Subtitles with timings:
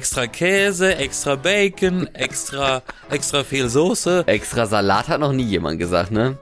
[0.00, 4.24] extra Käse, extra Bacon, extra, extra viel Soße.
[4.26, 6.38] Extra Salat hat noch nie jemand gesagt, ne?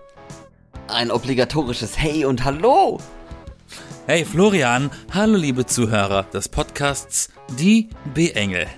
[0.86, 3.00] Ein obligatorisches Hey und Hallo.
[4.06, 8.68] Hey Florian, hallo liebe Zuhörer des Podcasts Die B-Engel.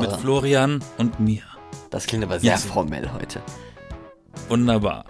[0.00, 1.42] Mit Florian und mir.
[1.90, 2.56] Das klingt aber sehr Ja.
[2.56, 3.42] formell heute.
[4.48, 5.04] Wunderbar.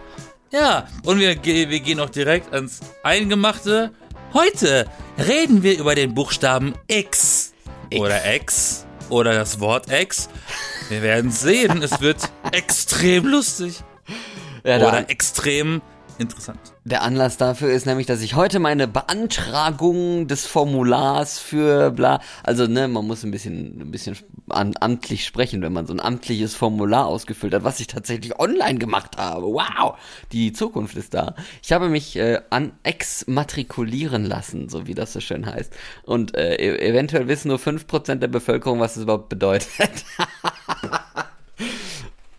[0.51, 3.93] Ja, und wir, wir gehen auch direkt ans Eingemachte.
[4.33, 4.87] Heute
[5.17, 7.53] reden wir über den Buchstaben X.
[7.91, 8.01] X.
[8.01, 8.87] Oder X.
[9.15, 10.29] Oder das Wort X.
[10.89, 11.82] Wir werden sehen.
[11.85, 13.85] Es wird extrem lustig.
[14.64, 15.82] Ja, Oder der, extrem
[16.18, 16.74] interessant.
[16.85, 22.67] Der Anlass dafür ist nämlich, dass ich heute meine Beantragung des Formulars für bla, also
[22.67, 24.17] ne, man muss ein bisschen, ein bisschen
[24.51, 28.79] an, amtlich sprechen, wenn man so ein amtliches Formular ausgefüllt hat, was ich tatsächlich online
[28.79, 29.47] gemacht habe.
[29.47, 29.97] Wow,
[30.33, 31.35] die Zukunft ist da.
[31.63, 35.73] Ich habe mich äh, an exmatrikulieren lassen, so wie das so schön heißt.
[36.03, 39.71] Und äh, e- eventuell wissen nur 5% der Bevölkerung, was das überhaupt bedeutet.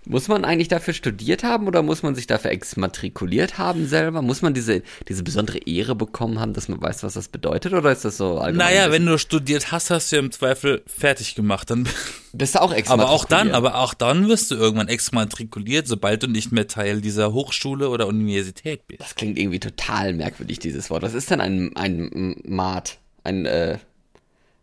[0.08, 4.22] Muss man eigentlich dafür studiert haben oder muss man sich dafür exmatrikuliert haben selber?
[4.22, 7.74] Muss man diese, diese besondere Ehre bekommen haben, dass man weiß, was das bedeutet?
[7.74, 8.74] Oder ist das so allgemein?
[8.74, 11.70] Naja, wenn du studiert hast, hast du ja im Zweifel fertig gemacht.
[11.72, 11.88] Dann,
[12.34, 13.22] Bist du auch aber exmatrikuliert?
[13.22, 17.34] auch dann, aber auch dann wirst du irgendwann exmatrikuliert, sobald du nicht mehr Teil dieser
[17.34, 19.02] Hochschule oder Universität bist.
[19.02, 21.02] Das klingt irgendwie total merkwürdig, dieses Wort.
[21.04, 23.00] Was ist denn ein, ein Mat?
[23.24, 23.80] Ein, äh,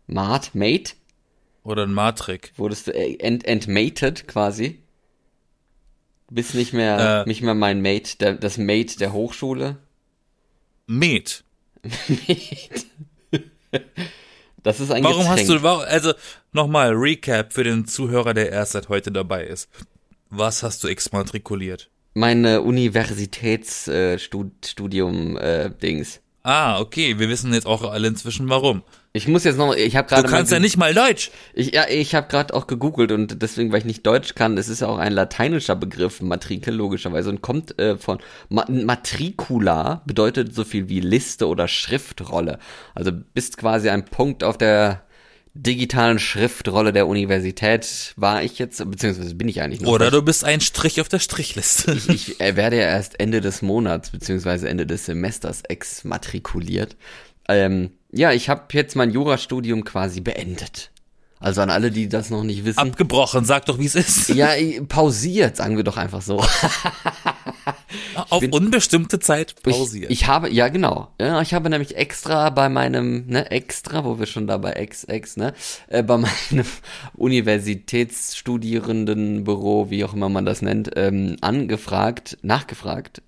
[0.07, 0.51] Mat?
[0.53, 0.93] Mate?
[1.63, 2.53] Oder ein Matrik.
[2.57, 4.82] Wurdest du ent, entmated quasi?
[6.29, 7.27] Du bist nicht mehr, Äh.
[7.27, 9.77] nicht mehr mein Mate, der, das Mate der Hochschule?
[10.87, 11.43] Met.
[14.61, 15.59] Das ist ein Warum hast Getränk.
[15.59, 16.13] du, warum, also
[16.53, 19.67] nochmal Recap für den Zuhörer, der erst seit heute dabei ist.
[20.29, 21.89] Was hast du exmatrikuliert?
[22.13, 26.21] Meine Universitätsstudium äh, Dings.
[26.43, 28.83] Ah, okay, wir wissen jetzt auch alle inzwischen warum.
[29.15, 31.29] Ich muss jetzt noch, ich habe Du gerade kannst mal ja nicht mal Deutsch.
[31.53, 34.69] Ich, ja, ich habe gerade auch gegoogelt und deswegen, weil ich nicht Deutsch kann, es
[34.69, 38.17] ist ja auch ein lateinischer Begriff, Matrikel logischerweise, und kommt äh, von
[38.49, 42.57] Ma Matricula, bedeutet so viel wie Liste oder Schriftrolle.
[42.95, 45.03] Also bist quasi ein Punkt auf der
[45.53, 49.91] digitalen Schriftrolle der Universität, war ich jetzt, beziehungsweise bin ich eigentlich noch.
[49.91, 51.95] Oder du bist ein Strich auf der Strichliste.
[52.07, 56.97] ich äh, werde ja erst Ende des Monats beziehungsweise Ende des Semesters exmatrikuliert.
[57.47, 60.89] Ähm, ja, ich habe jetzt mein Jurastudium quasi beendet.
[61.39, 62.79] Also an alle, die das noch nicht wissen.
[62.79, 64.29] Abgebrochen, sag doch, wie es ist.
[64.29, 64.51] Ja,
[64.87, 66.41] pausiert, sagen wir doch einfach so.
[68.29, 70.09] Auf bin- unbestimmte Zeit pausiert.
[70.09, 74.19] Ich, ich habe, ja genau, ja, ich habe nämlich extra bei meinem, ne, extra, wo
[74.19, 75.53] wir schon dabei ex, ex, ne,
[75.87, 76.15] äh, bei
[76.51, 76.65] meinem
[77.15, 83.21] Universitätsstudierendenbüro, wie auch immer man das nennt, ähm, angefragt, nachgefragt,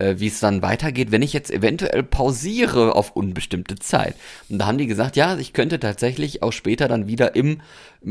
[0.00, 4.14] äh, wie es dann weitergeht, wenn ich jetzt eventuell pausiere auf unbestimmte Zeit.
[4.48, 7.60] Und da haben die gesagt, ja, ich könnte tatsächlich auch später dann wieder im,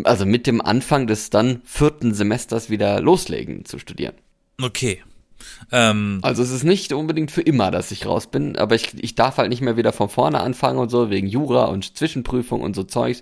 [0.04, 4.14] also mit dem Anfang des dann vierten Semesters wieder loslegen zu studieren.
[4.62, 5.02] okay.
[5.72, 9.16] Ähm, Also es ist nicht unbedingt für immer, dass ich raus bin, aber ich, ich
[9.16, 12.76] darf halt nicht mehr wieder von vorne anfangen und so, wegen Jura und Zwischenprüfung und
[12.76, 13.22] so Zeugs.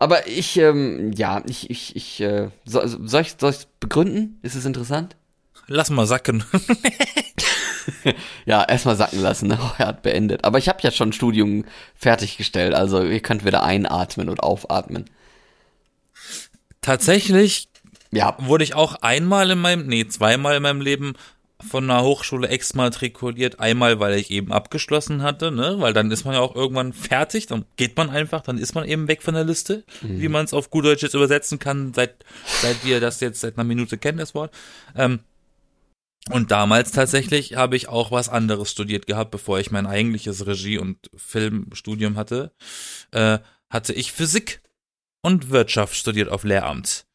[0.00, 4.40] Aber ich, ähm, ja, ich, ich, ich, äh, soll, soll ich, soll ich begründen?
[4.42, 5.16] Ist es interessant?
[5.68, 6.44] lass mal sacken.
[8.46, 9.58] Ja, erstmal sacken lassen, ne?
[9.78, 10.44] Er hat beendet.
[10.44, 15.08] Aber ich habe ja schon ein Studium fertiggestellt, also ihr könnt wieder einatmen und aufatmen.
[16.80, 17.68] Tatsächlich
[18.10, 21.14] Ja, wurde ich auch einmal in meinem, nee, zweimal in meinem Leben
[21.64, 23.60] von einer Hochschule exmatrikuliert.
[23.60, 27.46] Einmal, weil ich eben abgeschlossen hatte, ne, weil dann ist man ja auch irgendwann fertig,
[27.46, 30.52] dann geht man einfach, dann ist man eben weg von der Liste, wie man es
[30.54, 32.24] auf gut Deutsch jetzt übersetzen kann, seit,
[32.60, 34.52] seit wir das jetzt seit einer Minute kennen, das Wort.
[34.96, 35.20] Ähm,
[36.30, 40.78] und damals tatsächlich habe ich auch was anderes studiert gehabt, bevor ich mein eigentliches Regie-
[40.78, 42.52] und Filmstudium hatte,
[43.10, 43.38] äh,
[43.68, 44.62] hatte ich Physik
[45.22, 47.06] und Wirtschaft studiert auf Lehramt.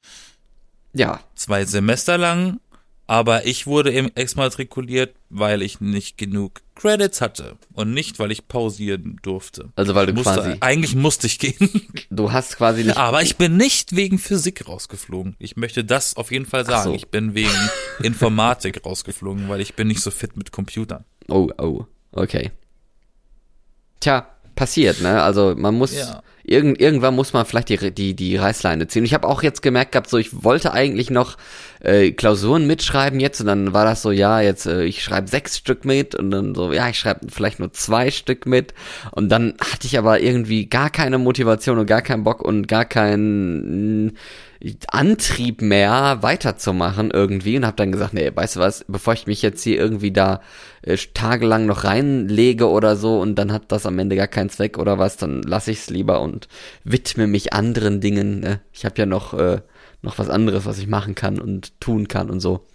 [0.94, 2.60] Ja, zwei Semester lang,
[3.08, 8.48] aber ich wurde eben exmatrikuliert, weil ich nicht genug Credits hatte und nicht, weil ich
[8.48, 9.70] pausieren durfte.
[9.76, 13.38] also weil du Musste, quasi, eigentlich musste ich gehen, du hast quasi nicht, aber ich
[13.38, 15.36] bin nicht wegen Physik rausgeflogen.
[15.40, 16.84] Ich möchte das auf jeden Fall sagen.
[16.92, 16.94] so.
[16.94, 17.50] Ich bin wegen
[18.04, 21.04] Informatik rausgeflogen, weil ich bin nicht so fit mit Computern.
[21.30, 22.52] Oh, oh, okay.
[24.00, 25.22] Tja, passiert, ne?
[25.24, 26.22] Also man muss Ja.
[26.44, 29.06] irgend, irgendwann muss man vielleicht die die die Reißleine ziehen.
[29.06, 31.38] Ich habe auch jetzt gemerkt gehabt, so ich wollte eigentlich noch
[31.82, 35.58] äh, Klausuren mitschreiben jetzt und dann war das so, ja, jetzt äh, ich schreibe sechs
[35.58, 38.74] Stück mit und dann so, ja, ich schreibe vielleicht nur zwei Stück mit
[39.12, 42.86] und dann hatte ich aber irgendwie gar keine Motivation und gar keinen Bock und gar
[42.86, 44.18] keinen
[44.88, 49.44] Antrieb mehr weiterzumachen irgendwie und habe dann gesagt, nee, weißt du was, bevor ich mich
[49.44, 50.42] jetzt hier irgendwie da
[50.82, 54.80] äh, tagelang noch reinlege oder so und dann hat das am Ende gar keinen Zweck
[54.80, 56.48] oder was, dann lasse ich es lieber und
[56.84, 58.40] widme mich anderen Dingen.
[58.40, 58.60] Ne?
[58.74, 59.62] Ich habe ja noch äh,
[60.02, 62.66] noch was anderes, was ich machen kann und tun kann und so.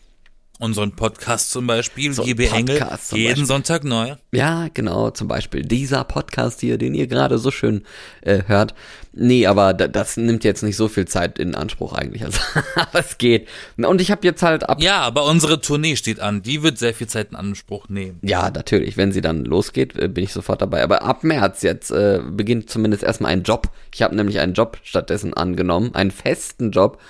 [0.62, 3.46] Unseren Podcast zum Beispiel, So GB Engel, jeden Beispiel.
[3.46, 4.14] Sonntag neu.
[4.30, 7.82] Ja, genau, zum Beispiel dieser Podcast hier, den ihr gerade so schön
[8.20, 8.72] äh, hört.
[9.12, 12.24] Nee, aber da, das nimmt jetzt nicht so viel Zeit in Anspruch eigentlich.
[12.24, 12.38] Also,
[12.76, 13.48] aber es geht.
[13.76, 14.80] Und ich habe jetzt halt ab.
[14.80, 16.42] Ja, aber unsere Tournee steht an.
[16.42, 18.20] Die wird sehr viel Zeit in Anspruch nehmen.
[18.22, 18.96] Ja, natürlich.
[18.96, 20.84] Wenn sie dann losgeht, äh, bin ich sofort dabei.
[20.84, 23.68] Aber ab März jetzt äh, beginnt zumindest erstmal ein Job.
[23.92, 27.00] Ich habe nämlich einen Job stattdessen angenommen, einen festen Job.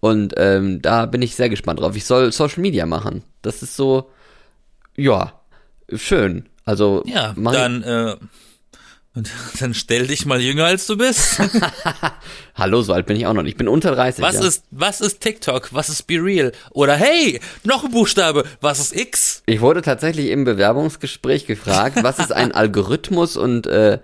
[0.00, 1.94] Und ähm, da bin ich sehr gespannt drauf.
[1.94, 3.22] Ich soll Social Media machen.
[3.42, 4.10] Das ist so,
[4.96, 5.40] ja,
[5.94, 6.48] schön.
[6.64, 8.16] Also Ja, dann, äh,
[9.60, 11.40] dann stell dich mal jünger als du bist.
[12.54, 13.52] Hallo, so alt bin ich auch noch nicht.
[13.52, 14.22] Ich bin unter 30.
[14.22, 14.46] Was ja.
[14.46, 15.72] ist, was ist TikTok?
[15.72, 16.52] Was ist Be Real?
[16.70, 18.44] Oder hey, noch ein Buchstabe.
[18.60, 19.42] Was ist X?
[19.46, 23.98] Ich wurde tatsächlich im Bewerbungsgespräch gefragt, was ist ein Algorithmus und äh,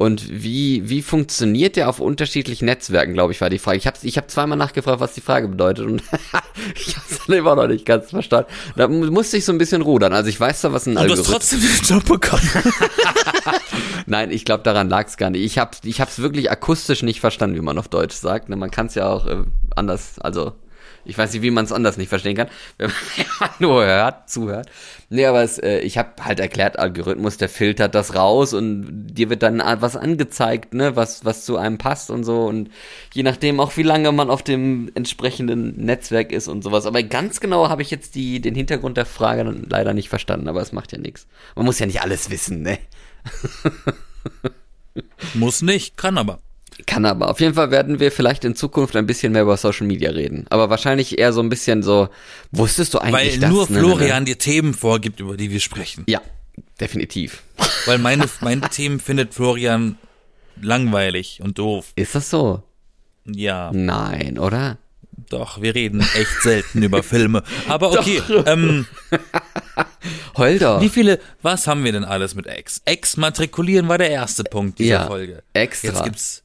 [0.00, 3.76] und wie wie funktioniert der auf unterschiedlichen Netzwerken, glaube ich, war die Frage.
[3.76, 6.02] Ich habe ich hab zweimal nachgefragt, was die Frage bedeutet und
[6.74, 8.48] ich habe es immer noch nicht ganz verstanden.
[8.76, 10.14] Da mu- musste ich so ein bisschen rudern.
[10.14, 12.48] Also ich weiß zwar, was ein Und du hast Algorithmus trotzdem den Job bekommen.
[14.06, 15.44] Nein, ich glaube, daran lag es gar nicht.
[15.44, 18.48] Ich habe ich hab's wirklich akustisch nicht verstanden, wie man auf Deutsch sagt.
[18.48, 19.44] Ne, Man kann es ja auch äh,
[19.76, 20.52] anders, also
[21.04, 22.48] ich weiß nicht, wie man es anders nicht verstehen kann,
[22.78, 22.90] wenn
[23.40, 24.68] man nur hört, zuhört.
[25.08, 29.28] Nee, aber es, äh, ich habe halt erklärt, Algorithmus, der filtert das raus und dir
[29.30, 32.44] wird dann was angezeigt, ne, was, was zu einem passt und so.
[32.44, 32.70] Und
[33.12, 36.86] je nachdem auch, wie lange man auf dem entsprechenden Netzwerk ist und sowas.
[36.86, 40.60] Aber ganz genau habe ich jetzt die, den Hintergrund der Frage leider nicht verstanden, aber
[40.60, 41.26] es macht ja nichts.
[41.56, 42.78] Man muss ja nicht alles wissen, ne?
[45.34, 46.40] Muss nicht, kann aber.
[46.86, 47.30] Kann aber.
[47.30, 50.46] Auf jeden Fall werden wir vielleicht in Zukunft ein bisschen mehr über Social Media reden.
[50.50, 52.08] Aber wahrscheinlich eher so ein bisschen so,
[52.52, 53.50] wusstest du Weil eigentlich das?
[53.50, 56.04] nur Ne, ne, Florian dir Themen vorgibt, über die wir sprechen.
[56.06, 56.12] Ne?
[56.12, 56.20] Ja,
[56.80, 57.42] definitiv.
[57.86, 59.98] Weil meine, meine Themen findet Florian
[60.60, 61.92] langweilig und doof.
[61.96, 62.62] Ist das so?
[63.26, 64.78] Ja, Nein, oder?
[65.28, 67.42] doch, wir reden echt selten über Filme.
[67.68, 68.86] Aber okay, ähm,
[70.36, 70.80] Heul doch.
[70.80, 72.80] wie viele, was haben wir denn alles mit Ex?
[72.84, 75.42] Ex matrikulieren war der erste Punkt dieser Ja, Folge.
[75.52, 75.88] extra.
[75.88, 76.42] Jetzt gibt's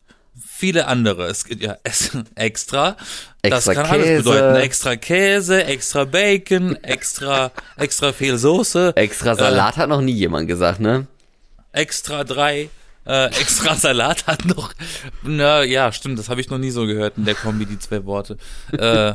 [0.55, 1.27] viele andere.
[1.27, 2.97] Es gibt ja es, extra.
[3.41, 4.23] Das Extra kann alles Käse.
[4.23, 4.55] bedeuten.
[4.55, 8.93] Extra Käse, extra Bacon, extra, extra viel Soße.
[8.95, 11.07] Extra Salat hat noch nie jemand gesagt, ne?
[11.75, 12.69] extra drei,
[13.05, 14.73] äh, extra Salat hat noch,
[15.23, 18.05] na ja, stimmt, das habe ich noch nie so gehört in der Kombi, die zwei
[18.05, 18.37] Worte.
[18.71, 19.13] Äh,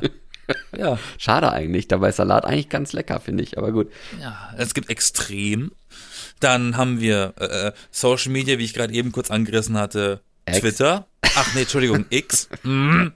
[0.77, 1.89] ja, Schade eigentlich.
[1.89, 3.57] Dabei ist Salat eigentlich ganz lecker, finde ich.
[3.59, 3.91] Aber gut.
[4.21, 5.73] ja, es gibt extrem.
[6.41, 10.61] Dann haben wir äh, Social Media, wie ich gerade eben kurz angerissen hatte, X.
[10.61, 11.07] Twitter.
[11.23, 12.49] Ach nee, Entschuldigung, X.
[12.63, 13.13] Mhm.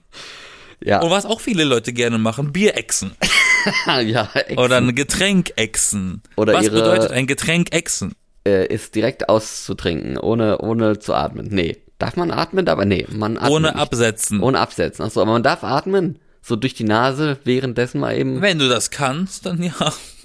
[0.81, 3.11] Ja, Und was auch viele Leute gerne machen, Bierechsen.
[4.03, 4.29] ja.
[4.33, 6.21] Ex Oder ein Getränk exen.
[6.35, 8.13] Oder was ihre- bedeutet ein Getränk exen?
[8.47, 11.47] äh, ist direkt auszutrinken, ohne, ohne zu atmen.
[11.49, 11.77] Nee.
[11.97, 12.67] Darf man atmen?
[12.67, 13.77] Aber nee, man atmet Ohne nicht.
[13.77, 14.41] absetzen.
[14.41, 15.03] Ohne absetzen.
[15.05, 16.19] Achso, aber man darf atmen.
[16.41, 19.73] So durch die Nase, währenddessen mal eben, Wenn du das kannst, dann ja.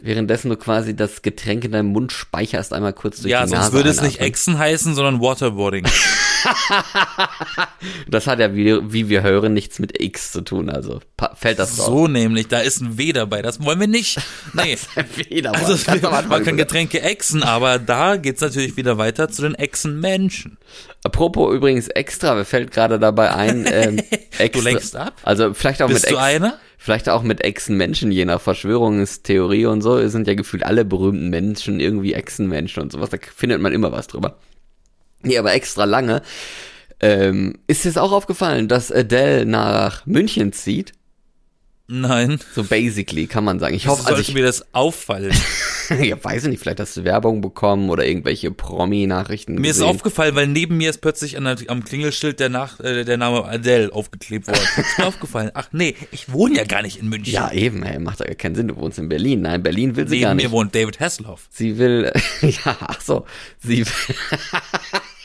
[0.02, 3.60] Währenddessen du quasi das Getränk in deinem Mund speicherst, einmal kurz durch Ja, die sonst
[3.60, 4.28] Nase würde es nicht einatmen.
[4.28, 5.86] Exen heißen, sondern Waterboarding.
[8.08, 11.00] Das hat ja, wie, wie wir hören, nichts mit X zu tun, also
[11.34, 11.86] fällt das raus.
[11.86, 14.18] So nämlich, da ist ein W dabei, das wollen wir nicht.
[14.52, 14.76] Nee.
[15.28, 15.64] Wieder mal.
[15.64, 16.66] Also, Ganz am Anfang man kann sogar.
[16.66, 20.58] Getränke exen, aber da geht's natürlich wieder weiter zu den Echsen-Menschen.
[21.04, 24.02] Apropos übrigens extra, mir fällt gerade dabei ein, ähm,
[24.38, 25.14] extra, lenkst ab?
[25.22, 26.58] Also vielleicht auch Bist mit du einer?
[26.82, 31.78] Vielleicht auch mit Echsenmenschen, je nach Verschwörungstheorie und so, sind ja gefühlt alle berühmten Menschen
[31.78, 34.38] irgendwie Echsenmenschen und sowas, da findet man immer was drüber.
[35.20, 36.22] Nee, aber extra lange.
[36.98, 40.94] Ähm, ist dir auch aufgefallen, dass Adele nach München zieht?
[41.92, 42.38] Nein.
[42.54, 43.74] So basically, kann man sagen.
[43.74, 45.34] Ich Hoffe, also sollte ich, mir das auffallen.
[46.00, 49.88] ja, weiß ich nicht, vielleicht hast du Werbung bekommen oder irgendwelche Promi-Nachrichten Mir ist gesehen.
[49.88, 53.44] aufgefallen, weil neben mir ist plötzlich an der, am Klingelschild der, Nach, äh, der Name
[53.44, 54.60] Adele aufgeklebt worden.
[54.76, 55.50] Ist mir aufgefallen.
[55.54, 57.34] Ach nee, ich wohne ja gar nicht in München.
[57.34, 59.42] Ja, eben, ey, macht ja gar keinen Sinn, du wohnst in Berlin.
[59.42, 60.50] Nein, Berlin will sie neben gar mir nicht.
[60.52, 61.48] wohnt David Hasselhoff.
[61.50, 63.26] Sie will, ja, ach so,
[63.58, 64.16] sie will,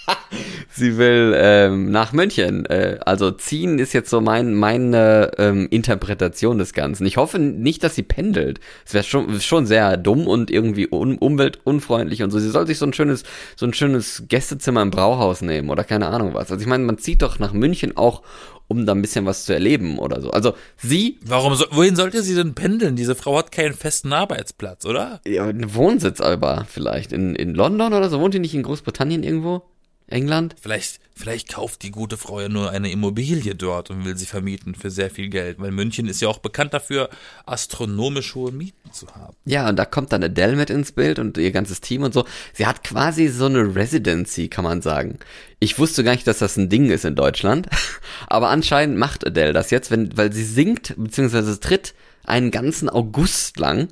[0.69, 2.65] sie will ähm, nach München.
[2.65, 7.05] Äh, also ziehen ist jetzt so mein, meine ähm, Interpretation des Ganzen.
[7.05, 8.59] Ich hoffe nicht, dass sie pendelt.
[8.85, 12.39] Es wäre schon, schon sehr dumm und irgendwie un, umweltunfreundlich und so.
[12.39, 13.23] Sie soll sich so ein schönes,
[13.55, 16.51] so ein schönes Gästezimmer im Brauhaus nehmen oder keine Ahnung was.
[16.51, 18.21] Also ich meine, man zieht doch nach München auch,
[18.67, 20.31] um da ein bisschen was zu erleben oder so.
[20.31, 22.95] Also sie, Warum, so, wohin sollte sie denn pendeln?
[22.95, 25.21] Diese Frau hat keinen festen Arbeitsplatz, oder?
[25.25, 28.19] ja, ein Wohnsitz aber vielleicht in, in London oder so.
[28.19, 29.63] Wohnt die nicht in Großbritannien irgendwo?
[30.07, 30.55] England?
[30.61, 34.75] Vielleicht Vielleicht kauft die gute Frau ja nur eine Immobilie dort und will sie vermieten
[34.75, 37.09] für sehr viel Geld, weil München ist ja auch bekannt dafür,
[37.45, 39.33] astronomisch hohe Mieten zu haben.
[39.45, 42.25] Ja, und da kommt dann Adele mit ins Bild und ihr ganzes Team und so.
[42.51, 45.19] Sie hat quasi so eine Residency, kann man sagen.
[45.59, 47.69] Ich wusste gar nicht, dass das ein Ding ist in Deutschland,
[48.27, 51.55] aber anscheinend macht Adele das jetzt, wenn, weil sie singt bzw.
[51.61, 51.93] tritt
[52.25, 53.87] einen ganzen August lang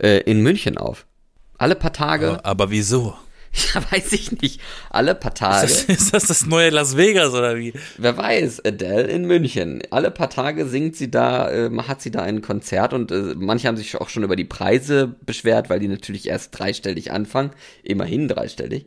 [0.00, 1.04] äh, in München auf.
[1.58, 2.28] Alle paar Tage.
[2.30, 3.14] Aber, aber wieso?
[3.74, 4.60] Ja, weiß ich nicht.
[4.90, 5.66] Alle paar Tage.
[5.66, 7.72] Ist das, ist das das neue Las Vegas oder wie?
[7.96, 9.82] Wer weiß, Adele in München.
[9.90, 13.68] Alle paar Tage singt sie da, äh, hat sie da ein Konzert und äh, manche
[13.68, 17.50] haben sich auch schon über die Preise beschwert, weil die natürlich erst dreistellig anfangen.
[17.82, 18.86] Immerhin dreistellig.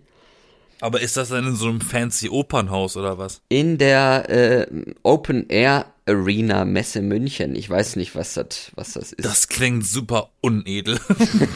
[0.81, 3.41] Aber ist das dann in so einem fancy Opernhaus oder was?
[3.49, 4.67] In der äh,
[5.03, 7.55] Open Air Arena Messe München.
[7.55, 9.25] Ich weiß nicht, was das, was das ist.
[9.25, 10.99] Das klingt super unedel.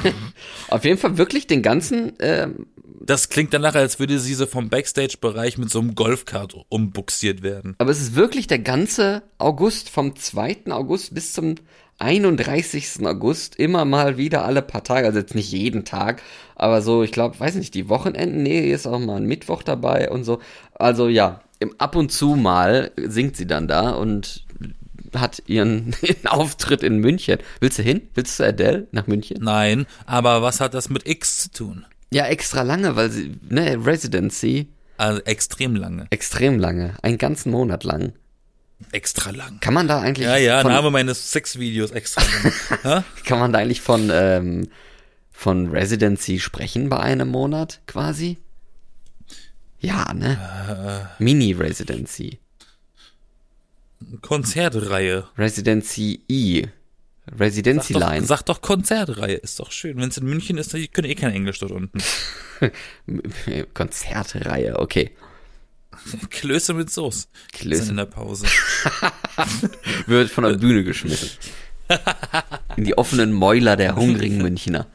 [0.68, 2.20] Auf jeden Fall wirklich den ganzen.
[2.20, 2.50] Äh,
[3.00, 7.76] Das klingt danach, als würde sie so vom Backstage-Bereich mit so einem Golfkart umbuxiert werden.
[7.78, 10.66] aber es ist wirklich der ganze August, vom 2.
[10.70, 11.56] August bis zum
[12.00, 13.06] 31.
[13.06, 16.22] August, immer mal wieder alle paar Tage, also jetzt nicht jeden Tag,
[16.56, 20.10] aber so, ich glaube, weiß nicht, die Wochenenden, nee, ist auch mal ein Mittwoch dabei
[20.10, 20.40] und so.
[20.74, 24.46] Also ja, im, ab und zu mal singt sie dann da und
[25.16, 27.40] hat ihren, ihren Auftritt in München.
[27.60, 28.02] Willst du hin?
[28.14, 29.38] Willst du Adele nach München?
[29.42, 31.86] Nein, aber was hat das mit X zu tun?
[32.14, 34.68] Ja, extra lange, weil sie, ne, Residency,
[34.98, 36.06] Also extrem lange.
[36.12, 38.14] extrem lange, einen ganzen Monat lang.
[38.92, 39.60] Extra lang.
[39.62, 42.22] Kann man da eigentlich Ja, ja, von, Name meines Sexvideos extra
[42.84, 43.04] lang.
[43.26, 44.68] Kann man da eigentlich von, ähm,
[45.32, 48.38] von Residency sprechen bei einem Monat quasi?
[49.80, 51.10] Ja, ne?
[51.20, 51.24] Äh.
[51.24, 52.40] Mini-Residency.
[54.22, 55.26] Konzertreihe.
[55.38, 56.68] Residency E.
[57.40, 58.26] Residency Sag doch, Line.
[58.26, 59.98] sag doch Konzertreihe, ist doch schön.
[59.98, 62.00] Wenn es in München ist, dann können eh kein Englisch dort unten.
[63.74, 65.12] Konzertreihe, okay.
[66.30, 67.28] Klöße mit Soße.
[67.52, 67.92] Klöße.
[67.92, 68.46] In der Pause.
[70.08, 71.30] Wird von der Bühne geschmissen.
[72.78, 74.88] In die offenen Mäuler der hungrigen Münchner.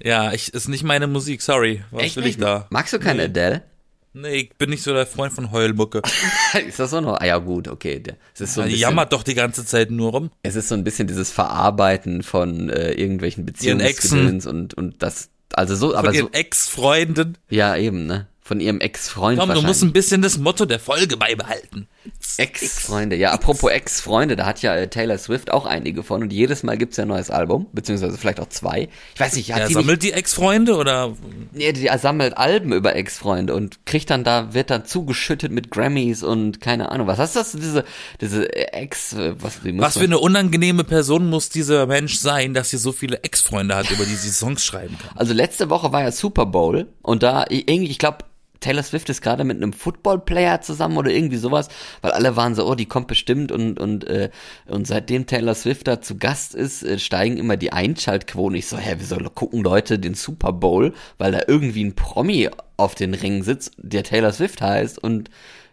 [0.00, 1.82] Ja, ich, ist nicht meine Musik, sorry.
[1.90, 2.42] Was will ich nicht?
[2.42, 2.66] da?
[2.70, 3.62] Magst du keine Adele?
[4.20, 6.02] Nee, ich bin nicht so der Freund von Heulmucke.
[6.66, 7.20] ist das so noch?
[7.20, 8.02] Ah ja, gut, okay.
[8.34, 10.30] Es ist so ein Die bisschen, jammert doch die ganze Zeit nur rum.
[10.42, 13.46] es ist so ein bisschen dieses Verarbeiten von äh, irgendwelchen.
[13.46, 17.38] Beziehungsgedöns und, und das, also so, aber Von so, ihren Ex-Freunden.
[17.48, 18.26] ja eben, ne?
[18.40, 21.86] Von ihrem Ex-Freund Komm, du musst ein bisschen das Motto der Folge beibehalten.
[22.38, 26.62] Ex-Freunde, ja, apropos Ex-Freunde, da hat ja äh, Taylor Swift auch einige von und jedes
[26.62, 28.88] Mal gibt's ja ein neues Album, beziehungsweise vielleicht auch zwei.
[29.14, 31.14] Ich weiß nicht, hat Er die nicht, sammelt die Ex-Freunde oder
[31.52, 36.22] nee, die sammelt Alben über Ex-Freunde und kriegt dann da, wird dann zugeschüttet mit Grammys
[36.22, 37.84] und keine Ahnung, was heißt das, diese,
[38.20, 42.70] diese Ex, äh, was, muss was für eine unangenehme Person muss dieser Mensch sein, dass
[42.70, 45.16] sie so viele Ex-Freunde hat, über die sie Songs schreiben kann?
[45.16, 48.18] Also letzte Woche war ja Super Bowl und da irgendwie, ich glaube,
[48.60, 51.68] Taylor Swift ist gerade mit einem Football-Player zusammen oder irgendwie sowas,
[52.02, 54.30] weil alle waren so, oh, die kommt bestimmt und und äh,
[54.66, 58.56] und seitdem Taylor Swift da zu Gast ist, äh, steigen immer die Einschaltquoten.
[58.56, 62.94] Ich so, hä, wieso gucken Leute den Super Bowl, weil da irgendwie ein Promi auf
[62.94, 65.30] den Ringen sitzt, der Taylor Swift heißt und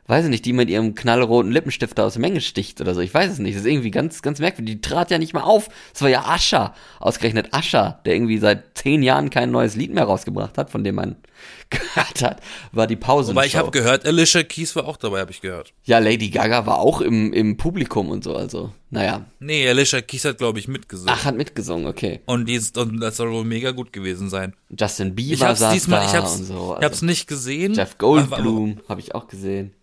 [0.07, 3.01] weiß ich nicht, die mit ihrem knallroten Lippenstift da aus der Menge sticht oder so.
[3.01, 3.55] Ich weiß es nicht.
[3.55, 4.75] Das ist irgendwie ganz, ganz merkwürdig.
[4.75, 5.67] Die trat ja nicht mal auf.
[5.93, 6.73] Das war ja Ascher.
[6.99, 10.95] Ausgerechnet Ascher, der irgendwie seit zehn Jahren kein neues Lied mehr rausgebracht hat, von dem
[10.95, 11.15] man
[11.69, 13.33] gehört hat, war die Pause.
[13.35, 15.73] Weil ich habe gehört, Alicia Keys war auch dabei, habe ich gehört.
[15.83, 19.25] Ja, Lady Gaga war auch im, im Publikum und so, also, naja.
[19.39, 21.13] Nee, Alicia Keys hat, glaube ich, mitgesungen.
[21.17, 22.21] Ach, hat mitgesungen, okay.
[22.27, 24.53] Und, die ist, und das soll wohl mega gut gewesen sein.
[24.79, 26.75] Justin Bieber Ich hab's diesmal, ich hab's, und so.
[26.79, 27.73] ich hab's Also, nicht gesehen.
[27.73, 29.73] Jeff Aber- Goldblum habe ich auch gesehen.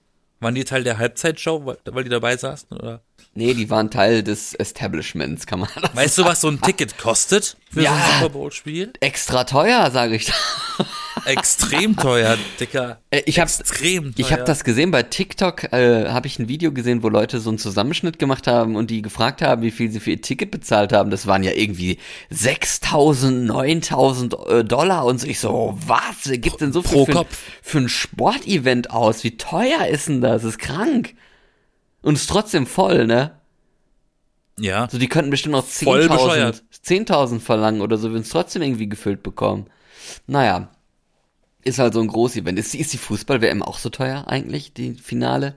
[0.43, 2.69] Waren die Teil der Halbzeitshow, weil, weil die dabei saßen?
[2.77, 3.01] Oder?
[3.35, 6.99] Nee, die waren Teil des Establishments, kann man das Weißt du, was so ein Ticket
[6.99, 7.91] kostet für Ja.
[7.95, 8.93] so ein Super Bowl-Spiel?
[9.01, 10.33] Extra teuer, sage ich.
[11.25, 13.01] Extrem teuer, Dicker.
[13.11, 14.27] Äh, ich habe Extrem teuer.
[14.27, 17.51] ich hab das gesehen bei TikTok, äh, habe ich ein Video gesehen, wo Leute so
[17.51, 20.93] einen Zusammenschnitt gemacht haben und die gefragt haben, wie viel sie für ihr Ticket bezahlt
[20.93, 21.11] haben.
[21.11, 21.99] Das waren ja irgendwie
[22.33, 25.27] 6.000, 9.000 äh, Dollar und so.
[25.27, 26.01] Ich so, was?
[26.25, 27.27] Wer gibt denn so viel für,
[27.63, 29.25] für ein Sportevent aus?
[29.25, 30.43] Wie teuer ist denn das?
[30.43, 31.15] Das ist krank.
[32.03, 33.33] Und ist trotzdem voll, ne?
[34.59, 34.89] Ja.
[34.91, 36.65] So, die könnten bestimmt noch Voll 10.000 bescheuert.
[36.85, 39.67] 10.000 verlangen oder so, wenn es trotzdem irgendwie gefüllt bekommen.
[40.27, 40.71] Naja,
[41.65, 42.59] ist halt so ein Groß-Event.
[42.59, 45.57] Ist, die- ist die Fußball-WM auch so teuer eigentlich, die Finale?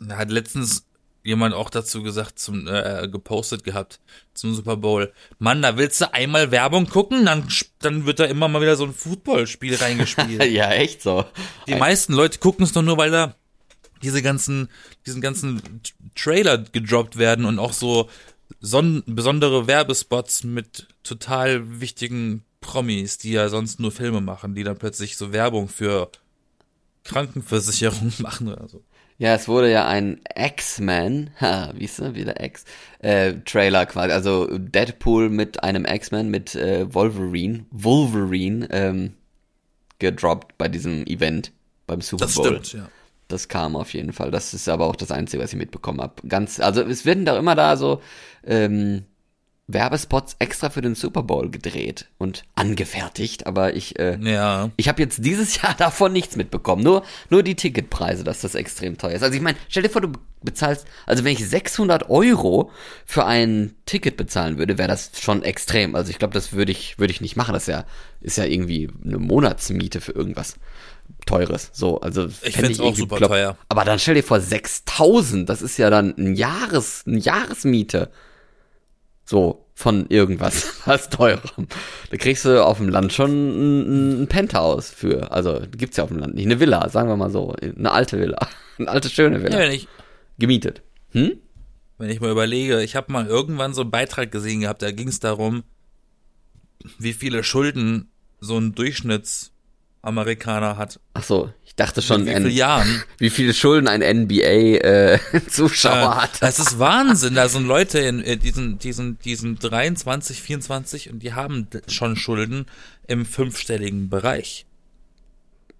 [0.00, 0.86] Da hat letztens
[1.22, 3.98] jemand auch dazu gesagt, zum, äh, gepostet gehabt,
[4.34, 5.12] zum Super Bowl.
[5.38, 7.48] Mann, da willst du einmal Werbung gucken, dann,
[7.78, 10.44] dann wird da immer mal wieder so ein Footballspiel reingespielt.
[10.52, 11.24] ja, echt so.
[11.66, 13.34] Die meisten Leute gucken es doch nur, weil da
[14.02, 14.68] diese ganzen,
[15.06, 15.80] diesen ganzen
[16.14, 18.10] Trailer gedroppt werden und auch so
[18.60, 24.78] son besondere Werbespots mit total wichtigen Promis, die ja sonst nur Filme machen, die dann
[24.78, 26.10] plötzlich so Werbung für
[27.04, 28.82] Krankenversicherung machen oder so.
[29.18, 32.64] Ja, es wurde ja ein X-Men, ha, wie ist der, wieder X,
[32.98, 39.12] äh, Trailer quasi, also Deadpool mit einem X-Men mit äh, Wolverine, Wolverine, ähm,
[40.00, 41.52] gedroppt bei diesem Event
[41.86, 42.46] beim Super Das Bowl.
[42.46, 42.88] stimmt, ja.
[43.28, 44.30] Das kam auf jeden Fall.
[44.30, 46.26] Das ist aber auch das Einzige, was ich mitbekommen habe.
[46.28, 48.02] Ganz, also es werden da immer da so
[48.44, 49.04] ähm,
[49.66, 54.70] Werbespots extra für den Super Bowl gedreht und angefertigt, aber ich äh, Ja.
[54.76, 56.82] ich habe jetzt dieses Jahr davon nichts mitbekommen.
[56.82, 59.22] Nur, nur die Ticketpreise, dass das extrem teuer ist.
[59.22, 62.70] Also ich meine, stell dir vor, du bezahlst, also wenn ich 600 Euro
[63.06, 65.94] für ein Ticket bezahlen würde, wäre das schon extrem.
[65.94, 67.54] Also ich glaube, das würde ich, würde ich nicht machen.
[67.54, 67.84] Das ist ja,
[68.20, 70.56] ist ja irgendwie eine Monatsmiete für irgendwas
[71.24, 71.70] Teures.
[71.72, 73.32] So, also Ich fänd find's auch super bekloppt.
[73.32, 73.56] teuer.
[73.70, 78.10] Aber dann stell dir vor, 6000, das ist ja dann ein Jahres, eine Jahresmiete.
[79.24, 81.66] So, von irgendwas, was teurem.
[82.10, 85.32] Da kriegst du auf dem Land schon ein, ein Penthouse für.
[85.32, 86.46] Also, gibt's ja auf dem Land nicht.
[86.46, 87.54] Eine Villa, sagen wir mal so.
[87.60, 88.38] Eine alte Villa.
[88.78, 89.56] Eine alte, schöne Villa.
[89.56, 89.86] ja wenn ich,
[90.38, 90.82] Gemietet.
[91.12, 91.38] Hm?
[91.98, 95.08] wenn ich mal überlege, ich habe mal irgendwann so einen Beitrag gesehen gehabt, da ging
[95.08, 95.62] es darum,
[96.98, 98.74] wie viele Schulden so ein
[100.04, 101.00] Durchschnittsamerikaner hat.
[101.14, 103.02] Ach so, ich dachte schon, wie vielen Jahren?
[103.18, 106.42] wie viele Schulden ein NBA-Zuschauer Äh, hat.
[106.42, 107.34] Das ist Wahnsinn.
[107.34, 112.66] Da sind Leute in äh, diesen, diesen, diesen 23, 24 und die haben schon Schulden
[113.06, 114.66] im fünfstelligen Bereich.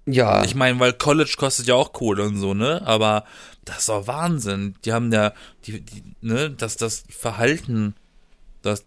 [0.06, 2.82] Ja, Ich meine, weil College kostet ja auch Kohle und so, ne?
[2.86, 3.24] Aber
[3.64, 4.74] das ist doch Wahnsinn.
[4.84, 5.32] Die haben ja,
[5.64, 7.94] die, die, ne, dass das Verhalten,
[8.60, 8.84] das,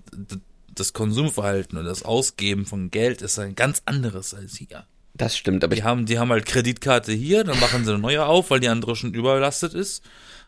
[0.75, 4.85] das Konsumverhalten und das Ausgeben von Geld ist ein ganz anderes als hier.
[5.17, 5.63] Das stimmt.
[5.63, 8.59] Aber Die haben, die haben halt Kreditkarte hier, dann machen sie eine neue auf, weil
[8.59, 10.03] die andere schon überlastet ist.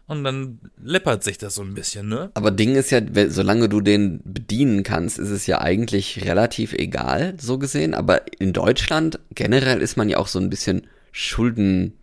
[0.07, 2.31] Und dann läppert sich das so ein bisschen, ne?
[2.33, 7.35] Aber Ding ist ja, solange du den bedienen kannst, ist es ja eigentlich relativ egal,
[7.39, 7.93] so gesehen.
[7.93, 11.93] Aber in Deutschland generell ist man ja auch so ein bisschen Schulden,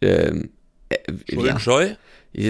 [0.00, 0.50] ähm,
[0.88, 0.96] äh,
[1.28, 1.94] ja, Schuldenscheu?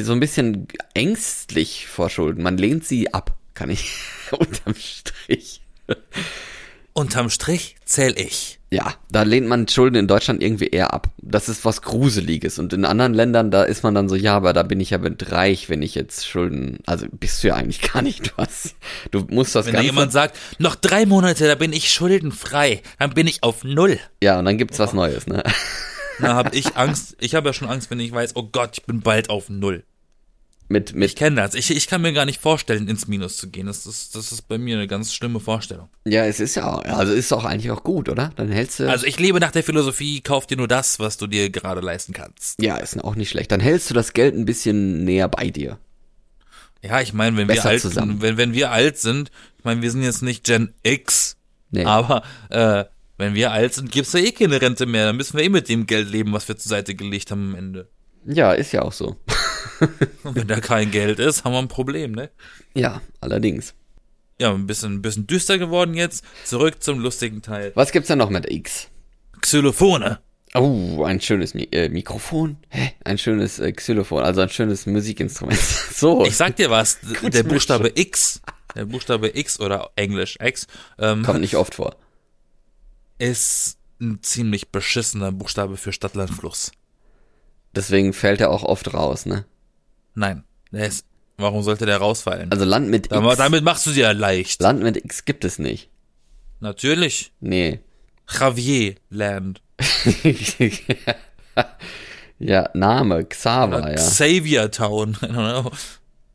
[0.00, 2.42] so ein bisschen ängstlich vor Schulden.
[2.42, 3.92] Man lehnt sie ab, kann ich
[4.30, 5.60] unterm Strich.
[6.94, 8.58] Unterm Strich zähl ich.
[8.70, 11.08] Ja, da lehnt man Schulden in Deutschland irgendwie eher ab.
[11.18, 12.58] Das ist was Gruseliges.
[12.58, 14.98] Und in anderen Ländern, da ist man dann so, ja, aber da bin ich ja
[14.98, 18.74] mit reich, wenn ich jetzt Schulden, also bist du ja eigentlich gar nicht, hast,
[19.10, 19.92] du musst das Wenn da Ganze.
[19.92, 23.98] jemand sagt, noch drei Monate, da bin ich schuldenfrei, dann bin ich auf Null.
[24.22, 25.42] Ja, und dann gibt's was Neues, ne?
[26.20, 27.16] Da habe ich Angst.
[27.20, 29.84] Ich habe ja schon Angst, wenn ich weiß, oh Gott, ich bin bald auf Null.
[30.72, 31.54] Mit, Ich mit, kenne das.
[31.54, 33.66] Ich, ich kann mir gar nicht vorstellen, ins Minus zu gehen.
[33.66, 35.88] Das ist, das ist bei mir eine ganz schlimme Vorstellung.
[36.06, 38.32] ja, es ist ja, auch- also ist auch eigentlich auch gut, oder?
[38.36, 41.26] Dann hältst du, Also ich lebe nach der Philosophie, kauf dir nur das, was du
[41.26, 42.60] dir gerade leisten kannst.
[42.62, 43.52] ja, ist auch nicht schlecht.
[43.52, 45.78] Dann hältst du das Geld ein bisschen näher bei dir.
[46.82, 48.22] Ja, ich meine, wenn wir Besser alt zusammen.
[48.22, 51.36] wenn, wenn wir alt sind, ich meine, wir sind jetzt nicht Gen X,
[51.70, 51.84] Nee.
[51.84, 52.84] aber äh,
[53.18, 55.06] wenn wir alt sind, gibt's ja eh keine Rente mehr.
[55.06, 57.54] Dann müssen wir eh mit dem Geld leben, was wir zur Seite gelegt haben am
[57.58, 57.88] Ende.
[58.26, 59.16] Ja, ist ja auch so.
[60.24, 62.30] Und wenn da kein Geld ist, haben wir ein Problem, ne?
[62.74, 63.74] Ja, allerdings.
[64.40, 66.24] Ja, ein bisschen, ein bisschen düster geworden jetzt.
[66.44, 67.72] Zurück zum lustigen Teil.
[67.74, 68.88] Was gibt's denn noch mit X?
[69.40, 70.18] Xylophone.
[70.54, 72.58] Oh, ein schönes Mi äh, Mikrofon.
[72.68, 72.92] Hä?
[73.04, 75.58] Ein schönes äh, Xylophon, also ein schönes Musikinstrument.
[75.94, 76.24] so.
[76.26, 78.42] Ich sag dir was, der Buchstabe X,
[78.74, 80.66] der Buchstabe X oder Englisch X,
[80.98, 81.96] ähm, Kommt nicht oft vor.
[83.18, 86.72] ist ein ziemlich beschissener Buchstabe für Stadtlandfluss.
[87.74, 89.46] Deswegen fällt er auch oft raus, ne?
[90.14, 92.50] Nein, der ist, warum sollte der rausfallen?
[92.50, 93.14] Also Land mit X.
[93.14, 94.60] Aber damit machst du dir leicht.
[94.60, 95.90] Land mit X gibt es nicht.
[96.60, 97.32] Natürlich.
[97.40, 97.80] Nee.
[98.28, 99.60] Javier Land.
[102.38, 103.94] ja, Name, Xaver, Oder ja.
[103.96, 105.16] Xavier Town.
[105.22, 105.72] I don't know.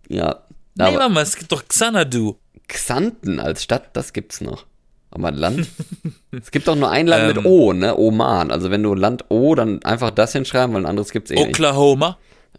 [0.10, 0.44] Ja.
[0.76, 2.38] Nee, Mama, es gibt doch Xanadu.
[2.68, 4.66] Xanten als Stadt, das gibt's noch.
[5.10, 5.68] Aber Land?
[6.32, 7.46] es gibt doch nur ein Land mit Ähm.
[7.46, 7.98] O, ne?
[7.98, 8.52] Oman.
[8.52, 11.48] Also wenn du Land O, dann einfach das hinschreiben, weil ein anderes gibt's eh nicht.
[11.48, 12.18] Oklahoma.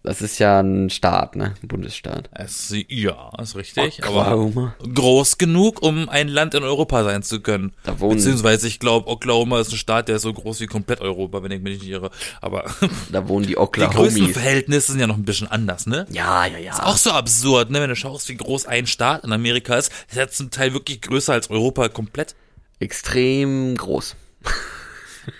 [0.08, 1.54] Das ist ja ein Staat, ne?
[1.62, 2.30] Ein Bundesstaat.
[2.32, 4.02] Es, ja, ist richtig.
[4.04, 4.74] Aber Oklahoma.
[4.94, 7.74] groß genug, um ein Land in Europa sein zu können.
[7.84, 11.02] Da wohnen- Beziehungsweise ich glaube, Oklahoma ist ein Staat, der ist so groß wie komplett
[11.02, 12.10] Europa, wenn ich mich nicht irre.
[12.40, 12.64] Aber
[13.12, 14.14] Da wohnen die die Oklahomis.
[14.14, 16.06] Größenverhältnisse sind ja noch ein bisschen anders, ne?
[16.10, 16.82] Ja, ja, ja.
[16.84, 17.82] Auch so absurd, ne?
[17.82, 21.02] Wenn du schaust, wie groß ein Staat in Amerika ist, ist ja zum Teil wirklich
[21.02, 22.34] größer als Europa komplett.
[22.78, 24.16] Extrem groß.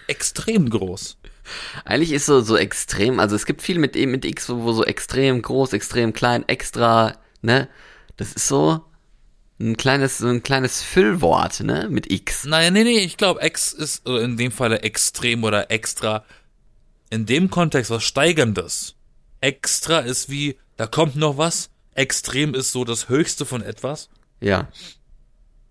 [0.07, 1.17] Extrem groß.
[1.85, 4.85] Eigentlich ist so, so extrem, also es gibt viel mit, mit X, wo, wo so
[4.85, 7.69] extrem groß, extrem klein, extra, ne?
[8.17, 8.85] Das ist so
[9.61, 11.89] ein kleines, so ein kleines Füllwort, ne?
[11.91, 12.45] Mit X.
[12.45, 16.25] Nein, nee, nee, ich glaube, Ex ist äh, in dem Falle extrem oder extra.
[17.11, 18.95] In dem Kontext was Steigerndes.
[19.41, 21.71] Extra ist wie, da kommt noch was.
[21.95, 24.09] Extrem ist so das Höchste von etwas.
[24.41, 24.69] Ja.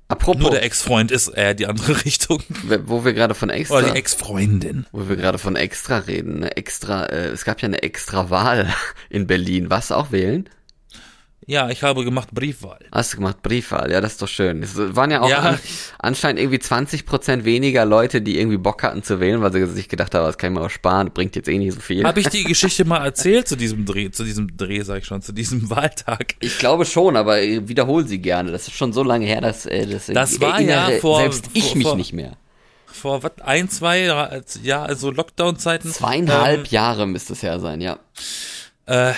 [0.09, 2.41] Apropos, Nur der Ex-Freund ist eher die andere Richtung.
[2.85, 4.85] wo wir gerade von extra, Oder die Ex-Freundin.
[4.91, 6.55] wo wir gerade von extra reden, ne?
[6.55, 8.73] extra, äh, es gab ja eine extra Wahl
[9.09, 9.69] in Berlin.
[9.69, 10.49] Was auch wählen?
[11.49, 12.79] Ja, ich habe gemacht Briefwahl.
[12.91, 13.89] Hast du gemacht Briefwahl?
[13.89, 14.62] Ja, das ist doch schön.
[14.62, 15.38] Es waren ja auch Ja.
[15.39, 15.60] an,
[15.97, 19.88] anscheinend irgendwie 20 Prozent weniger Leute, die irgendwie Bock hatten zu wählen, weil sie sich
[19.88, 22.03] gedacht haben, das kann ich mir auch sparen, bringt jetzt eh nicht so viel.
[22.03, 25.21] Habe ich die Geschichte mal erzählt zu diesem Dreh, zu diesem Dreh, sag ich schon,
[25.21, 26.36] zu diesem Wahltag?
[26.41, 28.51] Ich glaube schon, aber äh, wiederhol sie gerne.
[28.51, 31.63] Das ist schon so lange her, dass äh, das, Das war ja vor- selbst ich
[31.67, 32.33] vor- mich vor- nicht mehr.
[32.88, 34.01] Vor was, ein, zwei
[34.63, 35.93] ja, also Lockdown-Zeiten.
[35.93, 37.99] Zweieinhalb Ähm, Jahre müsste es her sein, ja.
[38.86, 39.13] Äh,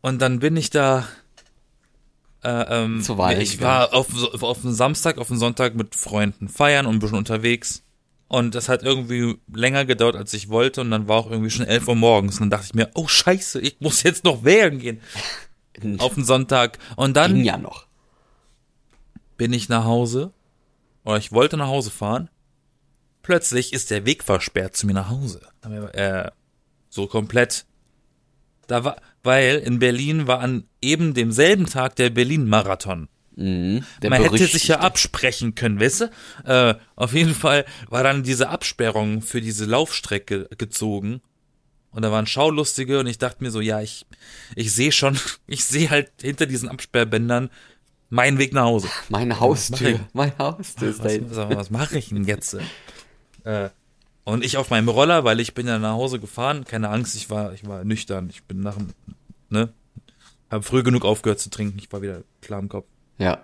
[0.00, 1.06] und dann bin ich da.
[2.42, 4.08] Äh, ähm, Zur Wahl ich war auf,
[4.42, 7.82] auf einen Samstag, auf einen Sonntag mit Freunden feiern und ein bisschen unterwegs.
[8.26, 10.80] Und das hat irgendwie länger gedauert, als ich wollte.
[10.80, 12.36] Und dann war auch irgendwie schon 11 Uhr morgens.
[12.36, 15.00] Und dann dachte ich mir, oh scheiße, ich muss jetzt noch wählen gehen.
[15.98, 16.78] Auf den Sonntag.
[16.96, 17.86] Und dann Ging ja noch.
[19.36, 20.32] bin ich nach Hause.
[21.04, 22.30] Oder ich wollte nach Hause fahren.
[23.22, 25.42] Plötzlich ist der Weg versperrt zu mir nach Hause.
[25.92, 26.30] Äh,
[26.88, 27.66] so komplett.
[28.66, 33.08] Da war, weil in Berlin war an eben demselben Tag der Berlin-Marathon.
[33.34, 36.10] Mhm, der Man hätte sich ja absprechen können, weißt du?
[36.44, 41.22] Äh, auf jeden Fall war dann diese Absperrung für diese Laufstrecke gezogen.
[41.90, 44.06] Und da waren Schaulustige und ich dachte mir so, ja, ich,
[44.54, 47.50] ich sehe schon, ich sehe halt hinter diesen Absperrbändern
[48.10, 48.88] meinen Weg nach Hause.
[49.08, 49.88] Meine Haustür.
[49.90, 50.00] ich?
[50.12, 51.36] Meine Haustür ist da Was, hinten.
[51.36, 52.56] was, was mache ich denn jetzt?
[53.44, 53.70] Äh,
[54.24, 57.30] und ich auf meinem Roller, weil ich bin ja nach Hause gefahren, keine Angst, ich
[57.30, 58.88] war, ich war nüchtern, ich bin nach dem,
[59.48, 59.72] ne,
[60.50, 62.86] habe früh genug aufgehört zu trinken, ich war wieder klar im Kopf.
[63.18, 63.42] Ja.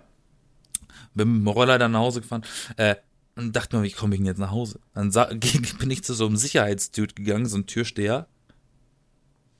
[1.14, 2.44] Bin mit dem Roller dann nach Hause gefahren,
[2.76, 2.96] äh,
[3.34, 4.80] und dachte mir, wie komme ich denn jetzt nach Hause?
[4.94, 5.10] Dann
[5.78, 8.26] bin ich zu so einem Sicherheitsdude gegangen, so ein Türsteher,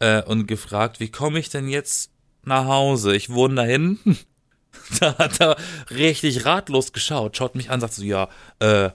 [0.01, 2.11] äh, und gefragt, wie komme ich denn jetzt
[2.45, 3.15] nach Hause?
[3.15, 4.19] Ich wohne da hinten.
[5.01, 5.57] Da hat er
[5.91, 8.29] richtig ratlos geschaut, schaut mich an, sagt so, ja,
[8.61, 8.91] äh,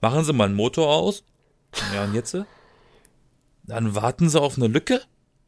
[0.00, 1.24] machen Sie mal einen Motor aus.
[1.94, 2.36] Ja, und jetzt?
[3.64, 5.02] Dann warten Sie auf eine Lücke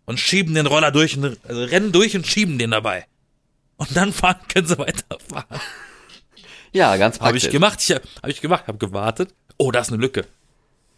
[0.04, 3.06] und schieben den Roller durch, und, also rennen durch und schieben den dabei.
[3.76, 5.60] Und dann fahren, können Sie weiterfahren.
[6.72, 7.44] Ja, ganz Habe praktisch.
[7.44, 9.34] ich gemacht, ich, habe ich gemacht, habe gewartet.
[9.56, 10.26] Oh, da ist eine Lücke.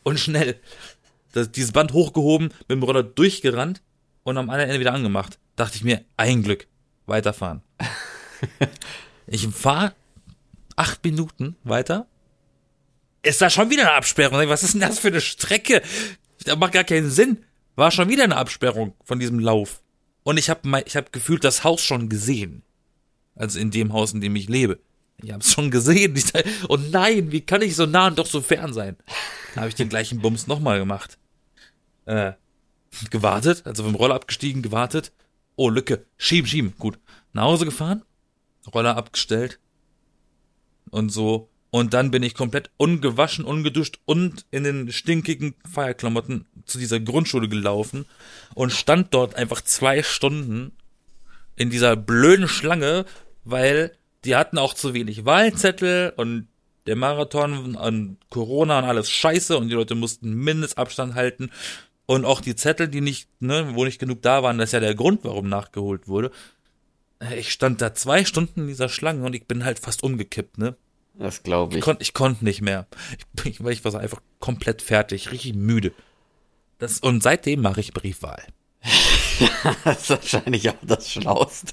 [0.03, 0.59] Und schnell
[1.33, 3.83] das, dieses Band hochgehoben, mit dem Roller durchgerannt
[4.23, 5.39] und am anderen Ende wieder angemacht.
[5.57, 6.67] Dachte ich mir, ein Glück,
[7.07, 7.63] weiterfahren.
[9.27, 9.95] ich fahre
[10.77, 12.07] acht Minuten weiter.
[13.23, 14.49] Ist da schon wieder eine Absperrung?
[14.49, 15.83] Was ist denn das für eine Strecke?
[16.45, 17.45] Das macht gar keinen Sinn.
[17.77, 19.83] War schon wieder eine Absperrung von diesem Lauf.
[20.23, 22.63] Und ich habe ich hab gefühlt das Haus schon gesehen.
[23.35, 24.79] Also in dem Haus, in dem ich lebe.
[25.23, 26.15] Ich habe es schon gesehen.
[26.15, 28.97] Dachte, Oh nein, wie kann ich so nah und doch so fern sein?
[29.55, 31.19] Da habe ich den gleichen Bums nochmal gemacht.
[32.07, 32.33] Äh,
[33.11, 35.13] gewartet, also vom Roller abgestiegen, gewartet.
[35.57, 36.07] Oh, Lücke.
[36.17, 36.75] Schieben, schieben.
[36.79, 36.99] Gut.
[37.33, 38.03] Nach Hause gefahren.
[38.75, 39.59] Roller abgestellt.
[40.91, 41.49] Und so.
[41.71, 47.49] Und dann bin ich komplett ungewaschen, ungeduscht und in den stinkigen Feierklamotten zu dieser Grundschule
[47.49, 48.07] gelaufen
[48.55, 50.73] und stand dort einfach zwei Stunden
[51.55, 53.05] in dieser blöden Schlange,
[53.45, 53.93] weil
[54.25, 56.49] die hatten auch zu wenig Wahlzettel und
[56.87, 61.51] der Marathon und Corona und alles scheiße und die Leute mussten Mindestabstand halten
[62.07, 64.81] und auch die Zettel, die nicht, ne, wo nicht genug da waren, das ist ja
[64.81, 66.33] der Grund, warum nachgeholt wurde.
[67.37, 70.75] Ich stand da zwei Stunden in dieser Schlange und ich bin halt fast umgekippt, ne?
[71.21, 71.85] Das glaube Ich ich.
[71.85, 72.87] konnte ich konnt nicht mehr.
[73.45, 75.93] Ich, ich, war einfach komplett fertig, richtig müde.
[76.79, 78.43] Das, und seitdem mache ich Briefwahl.
[79.85, 81.73] Das ist wahrscheinlich auch das Schlauste.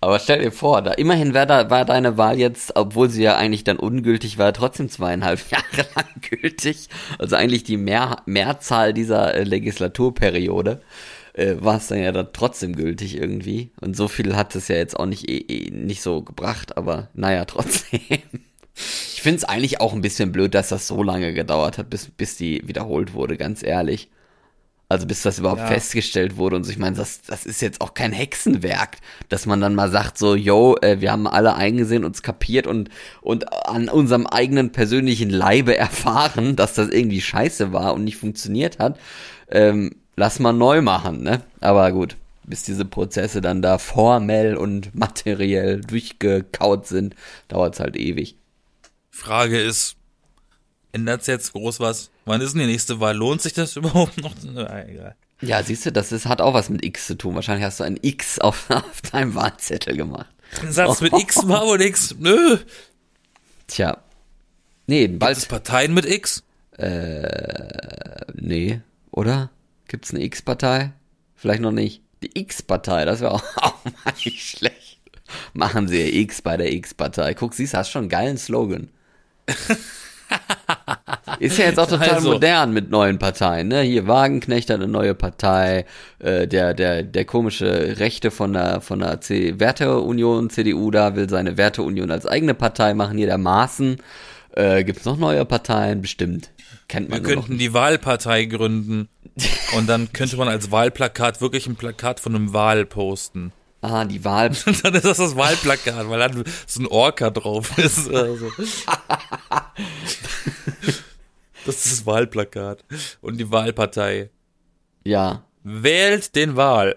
[0.00, 3.36] Aber stell dir vor, da immerhin war, da, war deine Wahl jetzt, obwohl sie ja
[3.36, 6.88] eigentlich dann ungültig war, trotzdem zweieinhalb Jahre lang gültig.
[7.18, 10.80] Also eigentlich die Mehr, Mehrzahl dieser äh, Legislaturperiode
[11.34, 13.72] äh, war es dann ja dann trotzdem gültig irgendwie.
[13.80, 17.08] Und so viel hat es ja jetzt auch nicht, eh, eh, nicht so gebracht, aber
[17.14, 18.00] naja, trotzdem.
[19.14, 22.06] Ich finde es eigentlich auch ein bisschen blöd, dass das so lange gedauert hat, bis,
[22.06, 24.08] bis die wiederholt wurde, ganz ehrlich.
[24.88, 25.66] Also bis das überhaupt Ja.
[25.68, 26.72] festgestellt wurde und so.
[26.72, 28.96] Ich meine, das, das ist jetzt auch kein Hexenwerk,
[29.28, 32.88] dass man dann mal sagt so, yo, äh, wir haben alle eingesehen, uns kapiert und,
[33.20, 38.80] und an unserem eigenen persönlichen Leibe erfahren, dass das irgendwie scheiße war und nicht funktioniert
[38.80, 38.98] hat.
[39.48, 41.42] Ähm, lass mal neu machen, ne?
[41.60, 47.14] Aber gut, bis diese Prozesse dann da formell und materiell durchgekaut sind,
[47.46, 48.34] dauert es halt ewig.
[49.10, 49.96] Frage ist,
[50.92, 52.10] ändert jetzt groß was?
[52.24, 53.16] Wann ist denn die nächste Wahl?
[53.16, 54.34] Lohnt sich das überhaupt noch?
[54.42, 55.16] Na, egal.
[55.42, 57.34] Ja, siehst du, das ist, hat auch was mit X zu tun.
[57.34, 60.28] Wahrscheinlich hast du ein X auf, auf deinem Wahlzettel gemacht.
[60.62, 62.14] Ein Satz mit X war und X.
[62.18, 62.58] Nö.
[63.66, 63.98] Tja.
[64.86, 65.48] Nee, Gibt es bald.
[65.48, 66.42] Parteien mit X?
[68.34, 69.50] Nee, oder?
[69.86, 70.92] Gibt's eine X-Partei?
[71.36, 72.02] Vielleicht noch nicht.
[72.22, 74.98] Die X-Partei, das wäre auch, auch mal nicht schlecht.
[75.52, 77.34] Machen Sie X bei der X-Partei.
[77.34, 78.88] Guck, siehst du, hast schon einen geilen Slogan.
[81.40, 82.32] Ist ja jetzt auch total Also.
[82.32, 83.80] modern mit neuen Parteien, ne?
[83.80, 85.86] Hier Wagenknecht hat eine neue Partei,
[86.18, 91.28] äh, der, der, der komische Rechte von der, von der C Werteunion, CDU da, will
[91.28, 93.96] seine Werteunion als eigene Partei machen, hier der Maaßen.
[94.54, 96.02] Äh, gibt's noch neue Parteien?
[96.02, 96.50] Bestimmt.
[96.88, 99.08] Kennt man Wir könnten die Wahlpartei gründen.
[99.76, 103.52] Und dann könnte man als Wahlplakat wirklich ein Plakat von einem Wal posten.
[103.82, 104.50] Ah, die Wahl.
[104.82, 108.10] Dann ist das das Wahlplakat, weil dann so ein Orca drauf ist.
[108.10, 108.50] Also.
[111.66, 112.84] Das ist das Wahlplakat.
[113.20, 114.30] Und die Wahlpartei.
[115.04, 116.96] ja, Wählt den Wahl.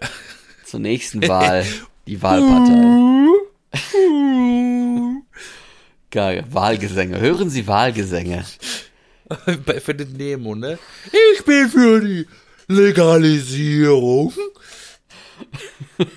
[0.66, 1.66] zur nächsten Wahl.
[2.08, 2.82] Die Wahlpartei.
[6.12, 6.46] Geil.
[6.50, 7.20] Wahlgesänge.
[7.20, 8.46] Hören Sie Wahlgesänge.
[9.66, 10.80] Bei, für den Nemo, ne?
[11.36, 12.26] Ich bin für die
[12.68, 14.32] Legalisierung.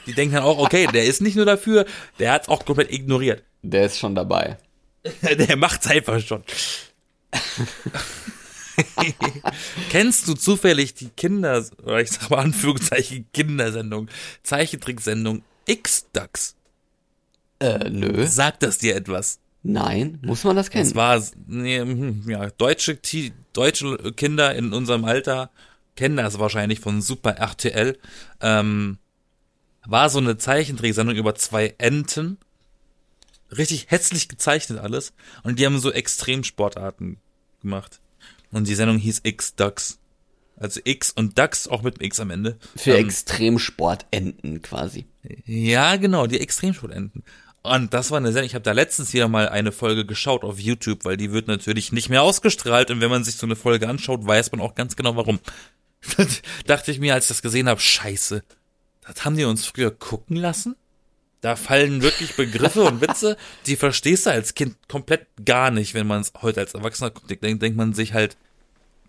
[0.07, 1.87] Die denken dann auch, okay, der ist nicht nur dafür,
[2.19, 3.43] der hat's auch komplett ignoriert.
[3.63, 4.59] Der ist schon dabei.
[5.23, 6.43] Der macht's einfach schon.
[9.91, 14.09] Kennst du zufällig die Kinder, oder ich sag mal Anführungszeichen Kindersendung,
[14.43, 16.57] Zeichentricksendung X-Ducks?
[17.61, 18.27] Äh, nö.
[18.27, 19.39] Sagt das dir etwas?
[19.63, 20.19] Nein.
[20.23, 20.85] Muss man das kennen?
[20.85, 22.99] Das war, nee, hm, ja, deutsche,
[23.53, 25.51] deutsche Kinder in unserem Alter
[25.97, 27.99] kennen das wahrscheinlich von Super RTL.
[28.41, 28.99] Ähm,
[29.87, 32.39] war so eine Zeichentricksendung über zwei Enten.
[33.57, 35.13] Richtig hässlich gezeichnet alles.
[35.43, 37.19] Und die haben so Extremsportarten
[37.63, 38.01] gemacht.
[38.51, 39.99] Und die Sendung hieß X-Ducks.
[40.59, 42.59] Also X und Ducks auch mit dem X am Ende.
[42.77, 45.07] Für Ähm, Extremsportenten quasi.
[45.45, 47.23] ja, genau, die Extremsportenten.
[47.63, 50.59] Und das war eine Sendung, ich habe da letztens wieder mal eine Folge geschaut auf
[50.61, 53.89] YouTube, weil die wird natürlich nicht mehr ausgestrahlt und wenn man sich so eine Folge
[53.89, 55.41] anschaut, weiß man auch ganz genau warum.
[56.67, 58.45] Dachte ich mir, als ich das gesehen habe, scheiße,
[59.07, 60.77] das haben die uns früher gucken lassen?
[61.41, 66.07] Da fallen wirklich Begriffe und Witze, die verstehst du als Kind komplett gar nicht, wenn
[66.07, 68.37] man es heute als Erwachsener guckt, denkt, denkt man sich halt,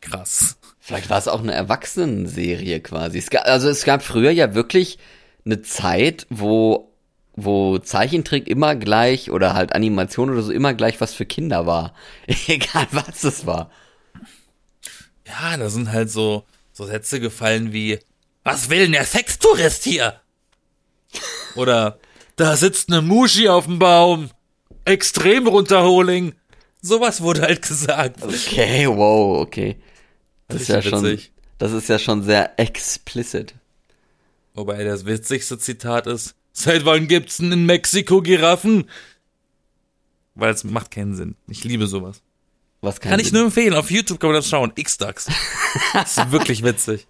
[0.02, 0.58] krass.
[0.80, 3.18] Vielleicht war es auch eine Erwachsenenserie quasi.
[3.18, 5.00] Es gab, also es gab früher ja wirklich
[5.46, 6.92] eine Zeit, wo,
[7.36, 11.94] wo Zeichentrick immer gleich oder halt Animation oder so immer gleich was für Kinder war.
[12.48, 13.72] Egal was es war.
[15.26, 18.00] Ja, da sind halt so, so Sätze gefallen wie,
[18.48, 20.22] was will denn der Sextourist hier?
[21.56, 22.00] Oder,
[22.38, 24.30] da sitzt eine Muschi auf dem Baum.
[24.86, 26.34] Extrem runterholing.
[26.82, 28.24] Sowas wurde halt gesagt.
[28.24, 29.78] Okay, wow, okay.
[30.48, 31.32] Das ist ja Richtig schon, witzig.
[31.58, 33.54] das ist ja schon sehr explicit.
[34.54, 38.90] Wobei das witzigste Zitat ist, seit wann gibt's denn in Mexiko Giraffen?
[40.36, 41.36] Weil es macht keinen Sinn.
[41.48, 42.22] Ich liebe sowas.
[42.80, 43.74] Was kann, Kann ich nur empfehlen.
[43.74, 44.72] Auf YouTube kann man das schauen.
[44.76, 45.28] X-Ducks.
[45.94, 47.08] Das ist wirklich witzig.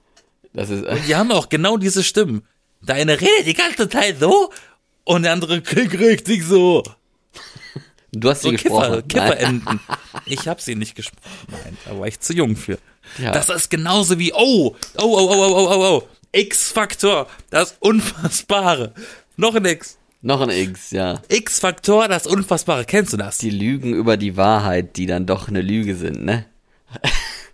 [0.54, 2.44] Das ist, und die haben auch genau diese Stimmen.
[2.82, 4.52] Der eine redet die ganze Zeit so
[5.04, 6.84] und der andere kriegt richtig so.
[8.12, 9.08] Du hast sie so gesprochen.
[9.08, 9.80] Kiffer, Kifferenden.
[10.26, 11.22] ich habe sie nicht gesprochen.
[11.52, 12.78] Nein, da war ich zu jung für.
[13.18, 13.32] Ja.
[13.32, 18.94] Das ist genauso wie, oh, oh, oh, oh, oh, oh, oh, oh, X-Faktor, das Unfassbare.
[19.36, 19.98] Noch ein X.
[20.22, 21.22] Noch ein X, ja.
[21.30, 22.86] X-Faktor, das Unfassbare.
[22.86, 23.38] Kennst du das?
[23.38, 26.46] Die Lügen über die Wahrheit, die dann doch eine Lüge sind, ne?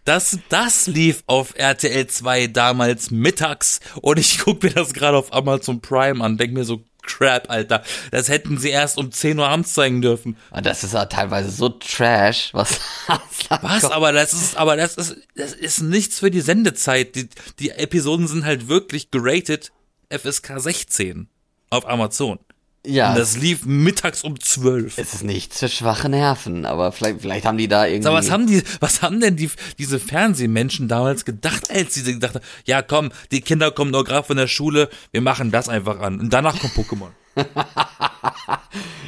[0.06, 5.32] Das, das lief auf RTL 2 damals mittags und ich guck mir das gerade auf
[5.34, 9.48] Amazon Prime an, denk mir so, crap, Alter, das hätten sie erst um 10 Uhr
[9.48, 10.34] abends zeigen dürfen.
[10.34, 12.80] Und Ah, das ist ja teilweise so trash, was
[13.62, 13.86] Was?
[13.86, 17.16] Aber das ist, aber das ist, das ist nichts für die Sendezeit.
[17.16, 19.72] Die, die Episoden sind halt wirklich geratet
[20.10, 21.28] FSK 16
[21.70, 22.40] auf Amazon.
[22.86, 24.98] Ja, Und das lief mittags um 12.
[24.98, 28.08] es ist nichts für schwache Nerven, aber vielleicht, vielleicht haben die da irgendwie.
[28.10, 32.36] Aber was haben die, was haben denn die, diese Fernsehmenschen damals gedacht, als sie gedacht
[32.36, 36.02] haben, ja komm, die Kinder kommen nur gerade von der Schule, wir machen das einfach
[36.02, 36.20] an.
[36.20, 37.12] Und danach kommt Pokémon.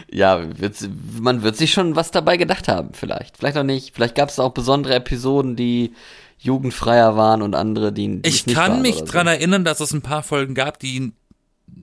[0.10, 0.88] ja, wird's,
[1.20, 3.38] man wird sich schon was dabei gedacht haben, vielleicht.
[3.38, 3.94] Vielleicht auch nicht.
[3.94, 5.94] Vielleicht gab es auch besondere Episoden, die
[6.38, 8.22] jugendfreier waren und andere, die.
[8.22, 9.06] die Ich kann mich so.
[9.06, 11.12] dran erinnern, dass es ein paar Folgen gab, die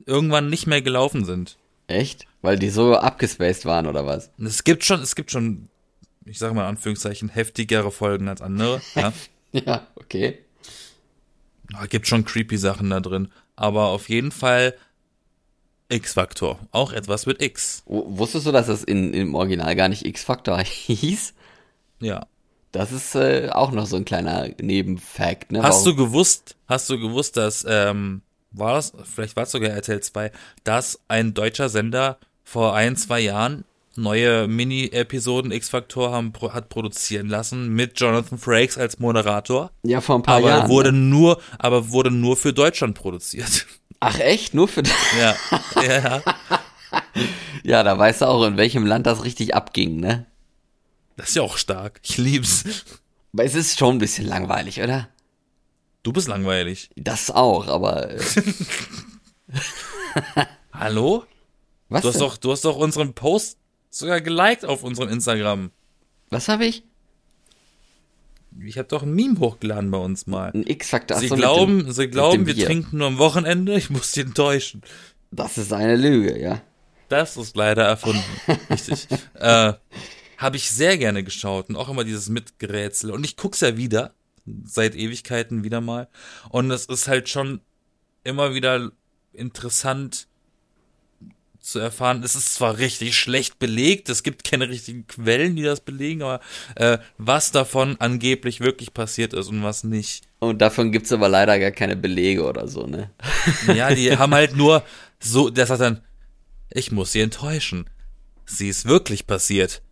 [0.06, 1.58] irgendwann nicht mehr gelaufen sind.
[1.92, 2.26] Echt?
[2.40, 4.30] Weil die so abgespaced waren oder was?
[4.42, 5.68] Es gibt schon, es gibt schon,
[6.24, 8.80] ich sage mal in Anführungszeichen, heftigere Folgen als andere.
[8.94, 9.12] Ja.
[9.52, 10.38] Ja, okay.
[11.82, 13.28] Es gibt schon creepy Sachen da drin.
[13.54, 14.74] Aber auf jeden Fall
[15.90, 16.58] X-Faktor.
[16.70, 17.82] Auch etwas mit X.
[17.86, 21.34] Wusstest du, dass das in, im Original gar nicht X-Factor hieß?
[22.00, 22.26] Ja.
[22.72, 25.62] Das ist äh, auch noch so ein kleiner Nebenfact, ne?
[25.62, 29.70] Hast Warum- du gewusst, hast du gewusst, dass, ähm, war das, vielleicht war es sogar
[29.70, 30.30] RTL 2,
[30.64, 33.64] dass ein deutscher Sender vor ein, zwei Jahren
[33.96, 36.12] neue Mini-Episoden X-Faktor
[36.52, 39.70] hat produzieren lassen mit Jonathan Frakes als Moderator.
[39.82, 40.70] Ja, vor ein paar aber Jahren.
[40.70, 40.98] wurde ne?
[40.98, 43.66] nur, aber wurde nur für Deutschland produziert.
[44.00, 44.54] Ach echt?
[44.54, 44.82] Nur für.
[45.20, 45.36] ja,
[45.76, 46.22] ja, ja.
[47.64, 50.26] Ja, da weißt du auch, in welchem Land das richtig abging, ne?
[51.16, 52.00] Das ist ja auch stark.
[52.02, 52.64] Ich lieb's.
[53.32, 55.08] Aber es ist schon ein bisschen langweilig, oder?
[56.02, 56.90] Du bist langweilig.
[56.96, 58.10] Das auch, aber.
[58.10, 58.20] Äh,
[60.72, 61.24] Hallo?
[61.88, 62.02] was?
[62.02, 62.20] Du hast denn?
[62.22, 63.58] doch, du hast doch unseren Post
[63.90, 65.70] sogar geliked auf unserem Instagram.
[66.30, 66.82] was habe ich?
[68.64, 70.50] Ich habe doch ein Meme hochgeladen bei uns mal.
[70.52, 71.18] Ein X-Faktor.
[71.18, 72.66] Sie so, glauben, dem- sie glauben, wir Bier.
[72.66, 73.74] trinken nur am Wochenende.
[73.76, 74.82] Ich muss dich enttäuschen.
[75.30, 76.60] Das ist eine Lüge, ja.
[77.08, 78.22] Das ist leider erfunden.
[78.70, 79.06] Richtig.
[79.34, 79.72] Äh,
[80.38, 83.10] habe ich sehr gerne geschaut und auch immer dieses Mitgerätsel.
[83.10, 84.14] Und ich guck's ja wieder,
[84.64, 86.08] seit Ewigkeiten wieder mal.
[86.50, 87.60] Und es ist halt schon
[88.24, 88.90] immer wieder
[89.32, 90.26] interessant
[91.62, 92.22] zu erfahren.
[92.24, 96.40] Es ist zwar richtig schlecht belegt, es gibt keine richtigen Quellen, die das belegen, aber
[96.74, 100.24] äh, was davon angeblich wirklich passiert ist und was nicht.
[100.40, 103.10] Und davon gibt's aber leider gar keine Belege oder so, ne?
[103.68, 104.82] Ja, die haben halt nur
[105.20, 106.00] so, der sagt dann,
[106.70, 107.88] ich muss sie enttäuschen.
[108.44, 109.82] Sie ist wirklich passiert.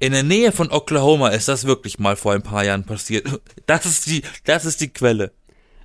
[0.00, 3.26] In der Nähe von Oklahoma ist das wirklich mal vor ein paar Jahren passiert.
[3.66, 5.32] Das ist die, das ist die Quelle.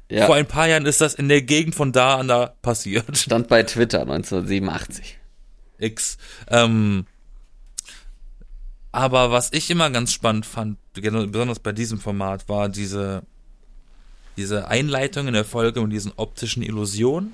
[0.10, 0.28] Ja.
[0.28, 3.18] Vor ein paar Jahren ist das in der Gegend von da an da passiert.
[3.18, 5.18] Stand bei Twitter 1987.
[5.80, 6.18] X.
[6.48, 7.06] Ähm,
[8.92, 13.24] aber was ich immer ganz spannend fand, besonders bei diesem Format, war diese,
[14.38, 17.34] diese Einleitung in der Folge und diesen optischen Illusionen.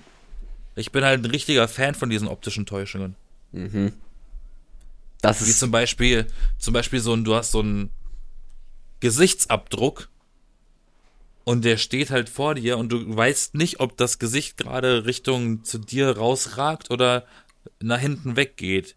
[0.75, 3.15] Ich bin halt ein richtiger Fan von diesen optischen Täuschungen.
[5.21, 6.27] Das Wie ist zum Beispiel,
[6.57, 7.91] zum Beispiel so ein, du hast so einen
[8.99, 10.09] Gesichtsabdruck
[11.43, 15.63] und der steht halt vor dir und du weißt nicht, ob das Gesicht gerade Richtung
[15.63, 17.25] zu dir rausragt oder
[17.79, 18.95] nach hinten weggeht.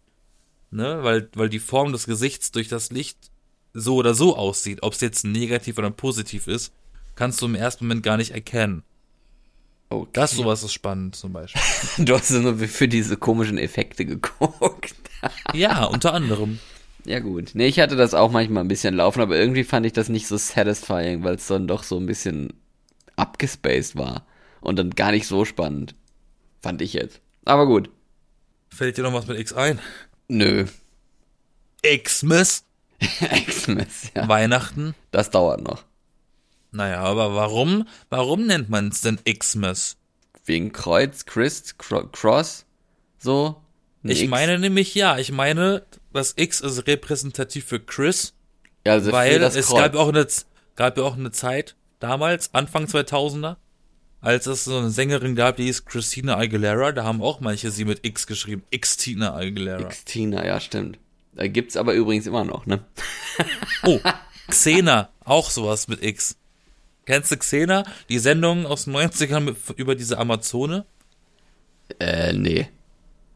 [0.70, 1.02] Ne?
[1.02, 3.30] Weil, weil die Form des Gesichts durch das Licht
[3.74, 4.82] so oder so aussieht.
[4.82, 6.72] Ob es jetzt negativ oder positiv ist,
[7.14, 8.82] kannst du im ersten Moment gar nicht erkennen.
[9.88, 10.10] okay.
[10.12, 11.60] Das sowas ist spannend zum Beispiel.
[12.04, 14.94] Du hast nur für diese komischen Effekte geguckt.
[15.54, 16.58] Ja, unter anderem.
[17.04, 17.50] Ja gut.
[17.54, 20.26] Nee, ich hatte das auch manchmal ein bisschen laufen, aber irgendwie fand ich das nicht
[20.26, 22.52] so satisfying, weil es dann doch so ein bisschen
[23.16, 24.26] abgespaced war.
[24.60, 25.94] Und dann gar nicht so spannend.
[26.60, 27.20] Fand ich jetzt.
[27.44, 27.90] Aber gut.
[28.70, 29.80] Fällt dir noch was mit X ein?
[30.28, 30.66] Nö.
[31.84, 32.64] Xmas?
[33.46, 34.28] Xmas, ja.
[34.28, 34.94] Weihnachten?
[35.10, 35.84] Das dauert noch.
[36.70, 39.96] Naja, aber warum, warum nennt man es denn Xmas?
[40.44, 42.64] Wegen Kreuz, Christ, Cro Cross,
[43.18, 43.61] so.
[44.04, 44.30] Ich X.
[44.30, 48.34] meine nämlich, ja, ich meine, das X ist repräsentativ für Chris,
[48.86, 49.78] Ja, also weil das es Kreuz.
[49.82, 50.26] gab auch eine,
[50.76, 53.56] gab ja auch eine Zeit, damals, Anfang 2000er,
[54.20, 57.84] als es so eine Sängerin gab, die hieß Christina Aguilera, da haben auch manche sie
[57.84, 59.88] mit X geschrieben, X-Tina Aguilera.
[59.88, 60.98] Xtina, ja, stimmt.
[61.34, 62.84] Da gibt's aber übrigens immer noch, ne?
[63.84, 63.98] Oh,
[64.48, 66.36] Xena, auch sowas mit X.
[67.06, 67.84] Kennst du Xena?
[68.10, 70.84] Die Sendung aus den 90ern mit, über diese Amazone?
[71.98, 72.68] Äh, nee.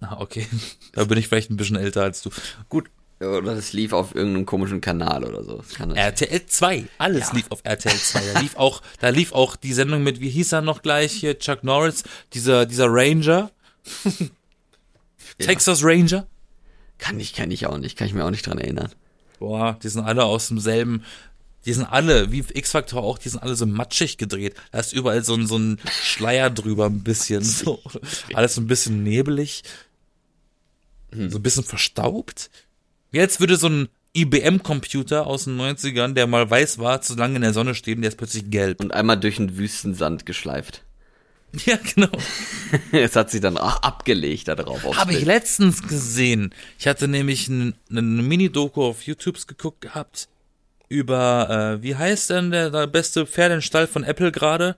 [0.00, 0.46] Ah, okay.
[0.92, 2.30] Da bin ich vielleicht ein bisschen älter als du.
[2.68, 2.90] Gut.
[3.18, 5.62] Oder das lief auf irgendeinem komischen Kanal oder so.
[5.94, 6.85] RTL 2.
[6.98, 8.32] Alles lief auf RTL 2.
[8.35, 11.38] Da lief auch, da lief auch die Sendung mit, wie hieß er noch gleich hier,
[11.38, 12.04] Chuck Norris,
[12.35, 13.50] dieser, dieser Ranger.
[15.38, 16.26] Texas Ranger.
[16.98, 18.92] kann ich, kann ich auch nicht, kann ich mir auch nicht dran erinnern.
[19.38, 21.02] Boah, die sind alle aus demselben,
[21.66, 24.55] die sind alle, wie X-Factor auch, die sind alle so matschig gedreht.
[24.70, 27.83] Da ist überall so ein, so ein Schleier drüber, ein bisschen, so.
[28.33, 29.64] Alles so ein bisschen nebelig.
[31.11, 32.50] So ein bisschen verstaubt.
[33.11, 37.42] Jetzt würde so ein IBM-Computer aus den 90ern, der mal weiß war, zu lange in
[37.42, 38.81] der Sonne stehen, der ist plötzlich gelb.
[38.81, 40.83] Und einmal durch den Wüstensand geschleift.
[41.64, 42.11] Ja, genau.
[42.92, 44.83] Es hat sich dann auch abgelegt da drauf.
[44.96, 46.52] Habe ich letztens gesehen.
[46.79, 50.29] Ich hatte nämlich eine ne Mini-Doku auf YouTube geguckt gehabt
[50.88, 54.77] über, äh, wie heißt denn der, der beste Pferdenstall von Apple gerade?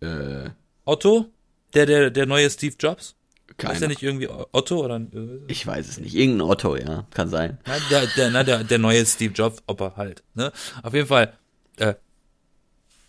[0.00, 0.50] Äh,
[0.84, 1.26] Otto?
[1.74, 3.14] Der, der, der neue Steve Jobs?
[3.60, 4.96] keine Ist der nicht irgendwie Otto oder?
[4.96, 6.14] Äh, Ich weiß es nicht.
[6.14, 7.06] Irgendein Otto, ja.
[7.12, 7.58] Kann sein.
[7.66, 10.52] na, der, der, na, der, der neue Steve Jobs, Opa halt, ne?
[10.82, 11.32] Auf jeden Fall,
[11.76, 11.94] äh,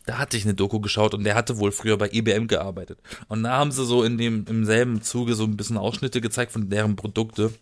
[0.06, 3.00] da hatte ich eine Doku geschaut und der hatte wohl früher bei IBM gearbeitet.
[3.28, 6.52] Und da haben sie so in dem, im selben Zuge so ein bisschen Ausschnitte gezeigt
[6.52, 7.54] von deren Produkte.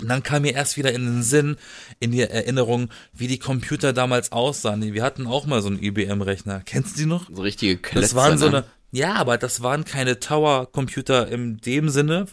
[0.00, 1.56] Und dann kam mir erst wieder in den Sinn,
[2.00, 4.82] in die Erinnerung, wie die Computer damals aussahen.
[4.82, 6.62] Wir hatten auch mal so einen IBM-Rechner.
[6.64, 7.28] Kennst du die noch?
[7.30, 8.00] So richtige Klötze.
[8.00, 8.58] Das waren so ne?
[8.58, 12.26] eine, ja, aber das waren keine Tower-Computer in dem Sinne,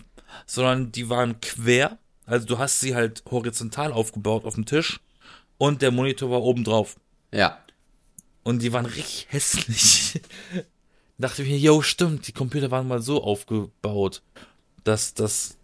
[0.45, 1.99] sondern die waren quer.
[2.25, 4.99] Also du hast sie halt horizontal aufgebaut auf dem Tisch
[5.57, 6.95] und der Monitor war oben drauf.
[7.31, 7.59] Ja.
[8.43, 10.21] Und die waren richtig hässlich.
[11.17, 14.23] Dachte ich mir, yo, stimmt, die Computer waren mal so aufgebaut,
[14.83, 15.57] dass das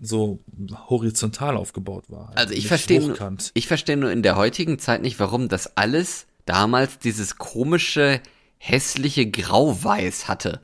[0.00, 0.40] so
[0.88, 2.32] horizontal aufgebaut war.
[2.34, 3.14] Also ich verstehe
[3.54, 8.20] ich verstehe nur in der heutigen Zeit nicht, warum das alles damals dieses komische,
[8.58, 10.60] hässliche Grau-Weiß hatte.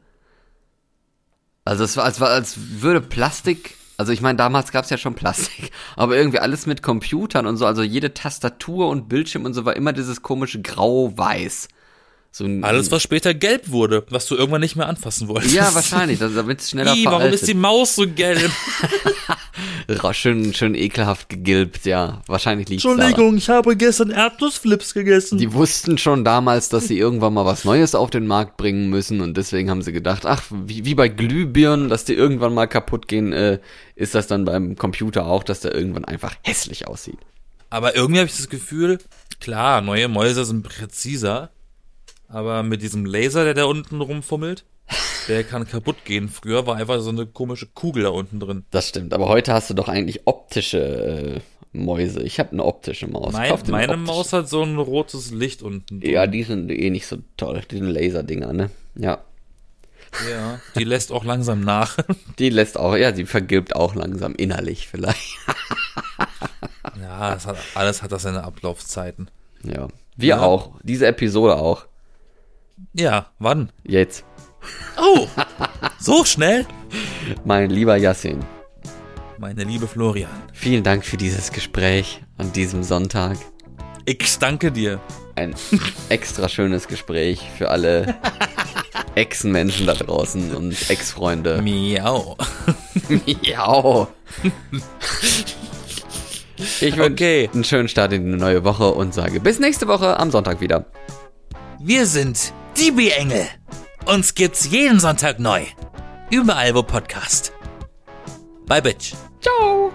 [1.64, 4.99] Also es war, als war, als würde Plastik Also ich meine, damals gab es ja
[4.99, 9.55] schon Plastik, aber irgendwie alles mit Computern und so, also jede Tastatur und Bildschirm und
[9.55, 11.68] so war immer dieses komische Grau-Weiß.
[12.35, 15.55] So ein, Alles, was später gelb wurde, was du irgendwann nicht mehr anfassen wolltest.
[15.55, 18.51] Ja, wahrscheinlich, damit es schneller Ih, warum ist die Maus so gelb?
[20.12, 22.22] Schön, schön ekelhaft gegilbt, ja.
[22.26, 25.37] Wahrscheinlich liegt ich habe gestern Erdnussflips gegessen.
[25.39, 29.20] Die wussten schon damals, dass sie irgendwann mal was Neues auf den Markt bringen müssen
[29.20, 33.09] und deswegen haben sie gedacht, ach, wie, wie bei Glühbirnen, dass die irgendwann mal kaputt
[33.09, 33.59] gehen, äh,
[33.95, 37.18] ist das dann beim Computer auch, dass der irgendwann einfach hässlich aussieht.
[37.68, 38.99] Aber irgendwie habe ich das Gefühl,
[39.41, 41.51] klar, neue Mäuse sind präziser,
[42.33, 44.64] aber mit diesem Laser, der da unten rumfummelt,
[45.28, 46.28] der kann kaputt gehen.
[46.28, 48.64] Früher war einfach so eine komische Kugel da unten drin.
[48.70, 51.41] Das stimmt, aber heute hast du doch eigentlich optische äh,
[51.72, 52.22] Mäuse.
[52.22, 53.33] Ich habe eine optische Maus.
[53.33, 53.97] Mein, meine optische.
[54.07, 56.01] Maus hat so ein rotes Licht unten.
[56.01, 56.11] drin.
[56.11, 58.70] Ja, die sind eh nicht so toll, die sind Laserdinger, ne?
[58.95, 59.18] Ja.
[60.30, 61.97] ja, die lässt auch langsam nach.
[62.39, 65.39] Die lässt auch, ja, die vergilbt auch langsam innerlich vielleicht.
[67.01, 69.30] ja, hat, alles hat das seine Ablaufzeiten.
[69.64, 69.89] Ja.
[70.16, 70.41] Wir Ja.
[70.43, 70.72] auch.
[70.83, 71.87] Diese Episode auch.
[72.94, 73.70] Ja, wann?
[73.84, 74.24] Jetzt.
[75.00, 75.26] Oh,
[75.98, 76.66] so schnell?
[77.44, 78.40] Mein lieber Yassin,
[79.38, 83.36] Meine liebe Florian, vielen Dank für dieses Gespräch an diesem Sonntag.
[84.04, 85.00] ich danke dir.
[85.34, 85.54] Ein
[86.10, 88.14] extra schönes Gespräch für alle
[89.14, 91.60] Ex-Menschen da draußen und Ex-Freunde.
[91.62, 92.36] Miau.
[93.08, 94.08] Miau.
[96.80, 97.50] Ich wünsche Okay.
[97.52, 100.84] einen schönen Start in die neue Woche und sage bis nächste Woche am Sonntag wieder.
[101.80, 103.48] Wir sind die B-Engel.
[104.06, 105.64] Uns gibt's jeden Sonntag neu.
[106.30, 107.52] Überall, wo Podcast.
[108.66, 109.14] Bye, Bitch.
[109.40, 109.92] Ciao.